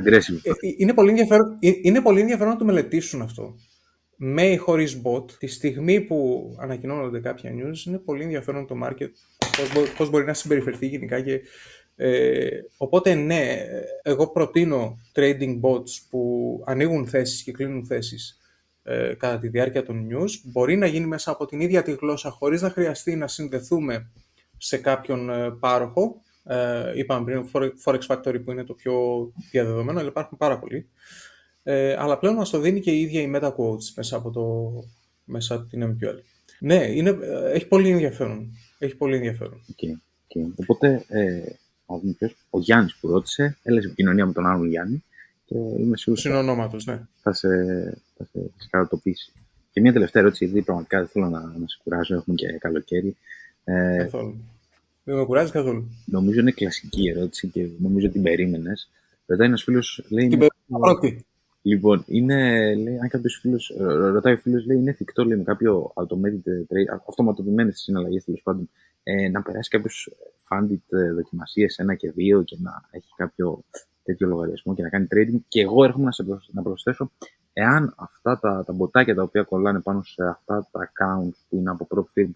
[0.00, 0.40] Aggressive.
[0.42, 3.54] Ε, ε, είναι πολύ, ενδιαφέρον, ε, είναι πολύ ενδιαφέρον να το μελετήσουν αυτό.
[4.16, 9.10] Με ή χωρίς bot, τη στιγμή που ανακοινώνονται κάποια news, είναι πολύ ενδιαφέρον το market,
[9.74, 11.40] πώς, πώς μπορεί να συμπεριφερθεί γενικά και
[11.96, 13.56] ε, οπότε ναι,
[14.02, 18.38] εγώ προτείνω trading bots που ανοίγουν θέσεις και κλείνουν θέσεις
[18.86, 22.30] ε, κατά τη διάρκεια των news μπορεί να γίνει μέσα από την ίδια τη γλώσσα
[22.30, 24.10] χωρίς να χρειαστεί να συνδεθούμε
[24.56, 26.22] σε κάποιον ε, πάροχο.
[26.44, 27.50] Ε, είπαμε πριν,
[27.84, 28.94] Forex Factory που είναι το πιο
[29.50, 30.88] διαδεδομένο, αλλά υπάρχουν πάρα πολλοί.
[31.62, 34.72] Ε, αλλά πλέον μας το δίνει και η ίδια η Meta Quotes μέσα από, το,
[35.24, 36.18] μέσα από την MQL.
[36.60, 38.50] Ναι, είναι, ε, έχει πολύ ενδιαφέρον.
[38.78, 39.60] Έχει πολύ ενδιαφέρον.
[39.68, 39.90] Okay.
[39.90, 40.52] Okay.
[40.56, 41.42] Οπότε, ε,
[42.50, 45.04] ο Γιάννης που ρώτησε, έλεγε επικοινωνία με τον άλλον Γιάννη
[45.44, 46.24] και είμαι σίγουρος.
[46.24, 47.00] Συνονόματος, ναι.
[47.20, 47.48] Θα σε,
[48.16, 49.32] θα σε, σε κατατοπίσει.
[49.70, 53.16] Και μια τελευταία ερώτηση, γιατί πραγματικά δεν θέλω να, να σε κουράζω, έχουμε και καλοκαίρι.
[53.64, 54.36] Ε, καθόλου.
[55.04, 55.88] Δεν με κουράζει καθόλου.
[56.04, 58.90] Νομίζω είναι κλασική ερώτηση και νομίζω ότι την περίμενες.
[59.26, 60.28] Ρωτάει ένας φίλος, λέει.
[60.28, 61.26] Την πρώτη.
[61.62, 63.60] Λοιπόν, είναι, λέει, αν κάποιος φίλο,
[64.12, 68.70] ρωτάει ο φίλος, λέει, είναι εφικτό λέει, με κάποιο automated trade, αυτοματοποιημένες συναλλαγές τέλος πάντων,
[69.02, 70.14] ε, να περάσει κάποιος
[70.48, 73.64] funded ε, δοκιμασίες ένα και δύο και να έχει κάποιο
[74.04, 75.40] τέτοιο λογαριασμό και να κάνει trading.
[75.48, 77.10] Και εγώ έρχομαι να, να προσθέσω,
[77.52, 81.70] εάν αυτά τα, τα μποτάκια τα οποία κολλάνε πάνω σε αυτά τα accounts που είναι
[81.70, 82.34] από prop firms,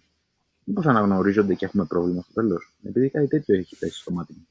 [0.63, 4.47] μήπως αναγνωρίζονται και έχουμε πρόβλημα στο τέλος; Επειδή κάτι τέτοιο έχει πέσει στο μάτι μου.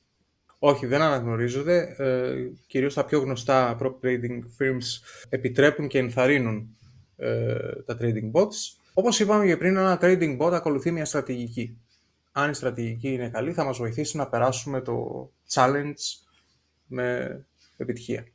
[0.58, 1.94] Όχι, δεν αναγνωρίζονται.
[1.98, 6.76] Ε, κυρίως τα πιο γνωστά prop trading firms επιτρέπουν και ενθαρρύνουν
[7.16, 7.54] ε,
[7.86, 8.78] τα trading bots.
[8.94, 11.78] Όπως είπαμε και πριν, ένα trading bot ακολουθεί μια στρατηγική.
[12.32, 16.27] Αν η στρατηγική είναι καλή, θα μας βοηθήσει να περάσουμε το challenge
[16.88, 17.38] με
[17.76, 18.26] επιτυχία.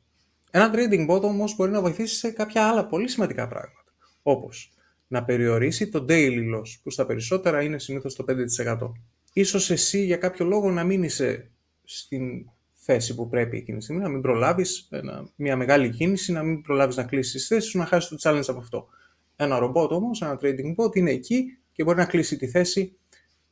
[0.50, 3.92] Ένα trading bot όμως μπορεί να βοηθήσει σε κάποια άλλα πολύ σημαντικά πράγματα.
[4.22, 4.72] Όπως
[5.06, 8.92] να περιορίσει το daily loss, που στα περισσότερα είναι συνήθως το 5%.
[9.32, 11.50] Ίσως εσύ για κάποιο λόγο να μην είσαι
[11.84, 14.88] στην θέση που πρέπει εκείνη τη στιγμή, να μην προλάβεις
[15.36, 18.44] μια μεγάλη κίνηση, να μην προλάβεις να κλείσεις τις θέσεις σου, να χάσεις το challenge
[18.46, 18.88] από αυτό.
[19.36, 22.96] Ένα ρομπότ όμως, ένα trading bot είναι εκεί και μπορεί να κλείσει τη θέση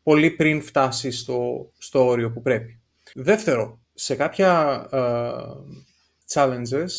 [0.02, 2.80] πολύ πριν φτάσεις στο, στο όριο που πρέπει.
[3.14, 5.56] Δεύτερο, σε κάποια uh,
[6.32, 6.90] challenges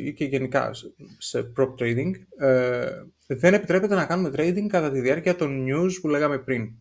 [0.00, 0.70] ή και γενικά
[1.18, 6.08] σε prop trading, uh, δεν επιτρέπεται να κάνουμε trading κατά τη διάρκεια των news που
[6.08, 6.72] λέγαμε πριν.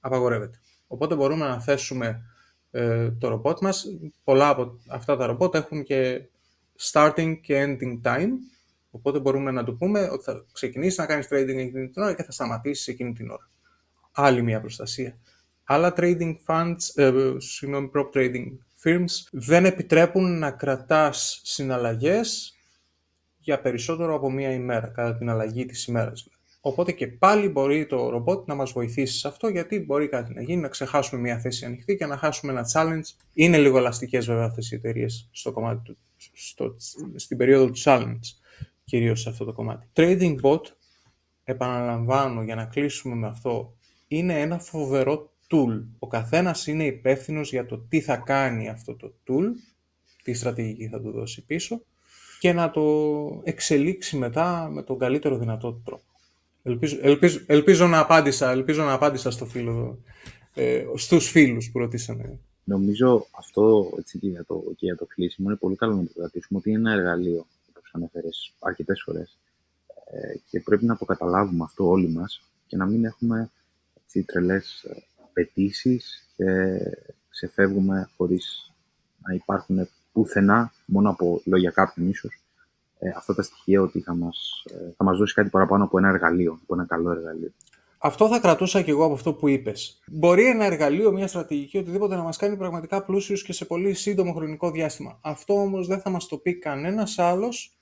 [0.00, 0.58] Απαγορεύεται.
[0.86, 2.22] Οπότε μπορούμε να θέσουμε
[2.70, 3.86] ε, το ρομπότ μας.
[4.24, 6.28] Πολλά από αυτά τα ρομπότ έχουν και
[6.80, 8.30] starting και ending time.
[8.90, 12.22] Οπότε μπορούμε να του πούμε ότι θα ξεκινήσει να κάνεις trading εκείνη την ώρα και
[12.22, 13.50] θα σταματήσεις εκείνη την ώρα.
[14.12, 15.18] Άλλη μια προστασία.
[15.68, 18.46] Άλλα trading funds, ε, συγγνώμη, prop trading
[18.84, 22.56] firms δεν επιτρέπουν να κρατάς συναλλαγές
[23.38, 26.28] για περισσότερο από μία ημέρα, κατά την αλλαγή της ημέρας.
[26.60, 30.42] Οπότε και πάλι μπορεί το ρομπότ να μας βοηθήσει σε αυτό, γιατί μπορεί κάτι να
[30.42, 33.24] γίνει, να ξεχάσουμε μία θέση ανοιχτή και να χάσουμε ένα challenge.
[33.32, 35.98] Είναι λίγο ελαστικές βέβαια αυτές οι εταιρείες στο κομμάτι του,
[36.32, 36.76] στο,
[37.14, 38.20] στην περίοδο του challenge,
[38.84, 39.88] κυρίως σε αυτό το κομμάτι.
[39.92, 40.62] Trading bot,
[41.44, 43.76] επαναλαμβάνω για να κλείσουμε με αυτό,
[44.08, 45.84] είναι ένα φοβερό tool.
[45.98, 49.44] Ο καθένας είναι υπεύθυνος για το τι θα κάνει αυτό το tool,
[50.22, 51.82] τι στρατηγική θα του δώσει πίσω
[52.40, 52.82] και να το
[53.44, 56.02] εξελίξει μετά με τον καλύτερο δυνατό τρόπο.
[56.62, 59.98] Ελπίζω, ελπίζω, ελπίζω, να, απάντησα, ελπίζω να απάντησα στο φίλο,
[60.54, 62.38] ε, στους φίλους που ρωτήσανε.
[62.64, 66.12] Νομίζω αυτό έτσι, και, για το, και για το κλείσιμο είναι πολύ καλό να το
[66.14, 69.38] κρατήσουμε ότι είναι ένα εργαλείο, όπως ανέφερες αρκετές φορές,
[70.10, 73.50] ε, και πρέπει να το καταλάβουμε αυτό όλοι μας και να μην έχουμε
[74.04, 74.86] έτσι, τρελές
[75.36, 76.44] απαιτήσεις και
[77.28, 78.72] ξεφεύγουμε χωρίς
[79.22, 82.40] να υπάρχουν πουθενά, μόνο από λόγια κάποιων ίσως,
[82.98, 86.08] ε, αυτά τα στοιχεία ότι θα μας, ε, θα μας δώσει κάτι παραπάνω από ένα
[86.08, 87.52] εργαλείο, από ένα καλό εργαλείο.
[87.98, 90.00] Αυτό θα κρατούσα και εγώ από αυτό που είπες.
[90.06, 94.32] Μπορεί ένα εργαλείο, μια στρατηγική, οτιδήποτε να μας κάνει πραγματικά πλούσιους και σε πολύ σύντομο
[94.32, 95.18] χρονικό διάστημα.
[95.20, 97.76] Αυτό όμως δεν θα μας το πει κανένας άλλος,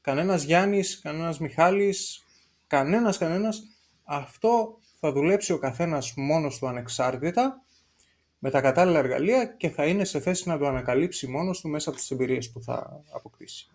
[0.00, 2.24] κανένας Γιάννης, κανένας Μιχάλης,
[2.66, 3.62] κανένας κανένας.
[4.04, 7.62] Αυτό θα δουλέψει ο καθένας μόνος του ανεξάρτητα
[8.38, 11.88] με τα κατάλληλα εργαλεία και θα είναι σε θέση να το ανακαλύψει μόνος του μέσα
[11.88, 13.66] από τις εμπειρίες που θα αποκτήσει.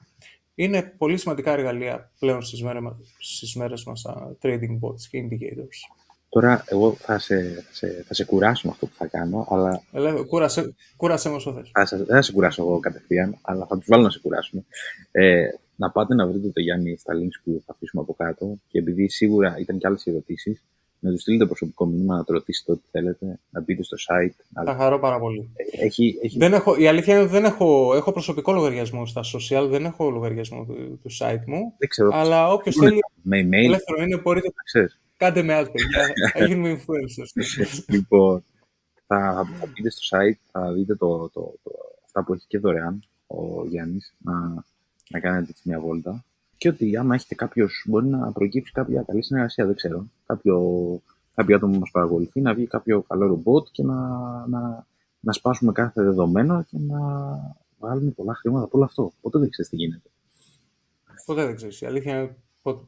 [0.55, 2.83] Είναι πολύ σημαντικά εργαλεία πλέον στις μέρες,
[3.19, 5.95] στις μέρες μας τα trading bots και indicators.
[6.29, 9.81] Τώρα, εγώ θα σε, σε, θα σε κουράσω με αυτό που θα κάνω, αλλά...
[9.91, 11.71] Ελέ, κούρασε, κούρασε με όσο θες.
[11.73, 14.65] Θα, δεν θα σε κουράσω εγώ κατευθείαν, αλλά θα τους βάλω να σε κουράσουμε.
[15.11, 18.79] Ε, να πάτε να βρείτε το Γιάννη στα links που θα αφήσουμε από κάτω και
[18.79, 20.63] επειδή σίγουρα ήταν και άλλες ερωτήσεις,
[20.99, 24.63] να του στείλετε προσωπικό μήνυμα, να το ρωτήσετε ό,τι θέλετε, να μπείτε στο site.
[24.65, 25.49] Θα χαρώ πάρα πολύ.
[25.71, 26.37] Έχει, έχει...
[26.37, 30.09] Δεν έχω, η αλήθεια είναι ότι δεν έχω, έχω προσωπικό λογαριασμό στα social, δεν έχω
[30.09, 31.73] λογαριασμό του, του site μου.
[31.77, 32.09] Δεν ξέρω.
[32.13, 32.99] Αλλά όποιος θέλει.
[33.21, 33.65] Με email.
[33.65, 34.47] Ελεύθερο είναι, μπορείτε.
[34.63, 34.99] Ξέρεις.
[35.17, 36.13] Κάντε με άλλο, παιδιά.
[36.33, 37.83] θα γίνουμε influencers.
[37.87, 38.43] λοιπόν,
[39.07, 41.71] θα, θα μπείτε στο site, θα δείτε το, το, το,
[42.05, 44.65] αυτά που έχει και δωρεάν ο Γιάννης να,
[45.09, 46.25] να κάνετε μια βόλτα
[46.57, 50.07] και ότι άμα έχετε κάποιος, μπορεί να προκύψει κάποια καλή συνεργασία, δεν ξέρω.
[50.25, 50.57] Κάποιο,
[51.35, 53.95] κάποιο άτομο που μας παρακολουθεί, να βγει κάποιο καλό ρομπότ και να,
[54.47, 54.85] να,
[55.19, 56.97] να σπάσουμε κάθε δεδομένο και να
[57.79, 59.13] βάλουμε πολλά χρήματα από όλο αυτό.
[59.21, 60.09] Ποτέ δεν ξέρεις τι γίνεται.
[61.25, 61.81] Ποτέ δεν ξέρεις.
[61.81, 62.35] Η αλήθεια είναι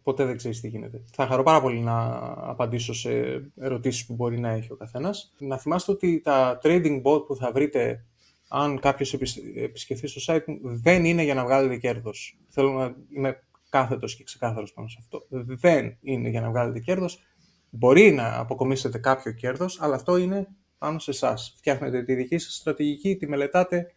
[0.03, 1.03] ποτέ δεν ξέρεις τι γίνεται.
[1.11, 2.05] Θα χαρώ πάρα πολύ να
[2.37, 3.09] απαντήσω σε
[3.55, 5.33] ερωτήσεις που μπορεί να έχει ο καθένας.
[5.39, 8.05] Να θυμάστε ότι τα trading bot που θα βρείτε
[8.47, 9.13] αν κάποιος
[9.55, 12.39] επισκεφθεί στο site μου, δεν είναι για να βγάλετε κέρδος.
[12.49, 15.25] Θέλω να είμαι κάθετος και ξεκάθαρος πάνω σε αυτό.
[15.59, 17.23] Δεν είναι για να βγάλετε κέρδος.
[17.69, 21.53] Μπορεί να αποκομίσετε κάποιο κέρδος, αλλά αυτό είναι πάνω σε εσάς.
[21.57, 23.91] Φτιάχνετε τη δική σας στρατηγική, τη μελετάτε.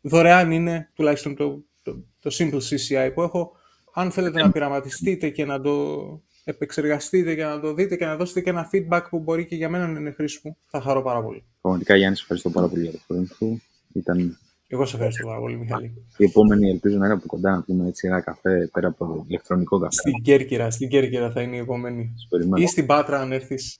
[0.00, 3.52] Δωρεάν είναι τουλάχιστον το, το, το Simple CCI που έχω.
[3.94, 5.96] Αν θέλετε να πειραματιστείτε και να το
[6.44, 9.68] επεξεργαστείτε και να το δείτε και να δώσετε και ένα feedback που μπορεί και για
[9.68, 11.44] μένα να είναι χρήσιμο, θα χαρώ πάρα πολύ.
[11.60, 13.62] Πραγματικά Γιάννη, ευχαριστώ πάρα πολύ για το χρόνο σου.
[13.92, 14.38] Ήταν
[14.70, 16.06] εγώ σε ευχαριστώ πάρα πολύ, Μιχαλή.
[16.16, 19.24] Η επόμενη ελπίζω να είναι από κοντά να πούμε έτσι ένα καφέ πέρα από το
[19.28, 19.94] ηλεκτρονικό καφέ.
[19.94, 22.14] Στην Κέρκυρα, στην Κέρκυρα θα είναι η επόμενη.
[22.56, 23.78] Ή στην Πάτρα, αν έρθεις.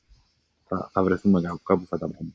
[0.65, 2.31] Θα, θα βρεθούμε κάπου, κάπου θα τα πούμε.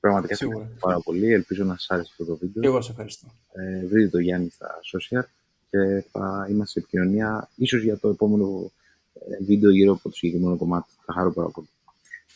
[0.00, 1.32] Πραγματικά σε ευχαριστώ πάρα πολύ.
[1.32, 2.62] Ελπίζω να σας άρεσε αυτό το βίντεο.
[2.62, 3.26] Και εγώ σε ευχαριστώ.
[3.52, 5.24] Ε, βρείτε το Γιάννη στα social
[5.70, 8.70] και θα είμαστε σε επικοινωνία ίσως για το επόμενο
[9.14, 10.90] ε, βίντεο γύρω από το συγκεκριμένο κομμάτι.
[11.04, 11.68] Θα χαρώ πάρα πολύ.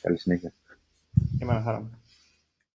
[0.01, 0.53] Καλή συνέχεια.
[1.39, 2.02] Και εμένα χαρά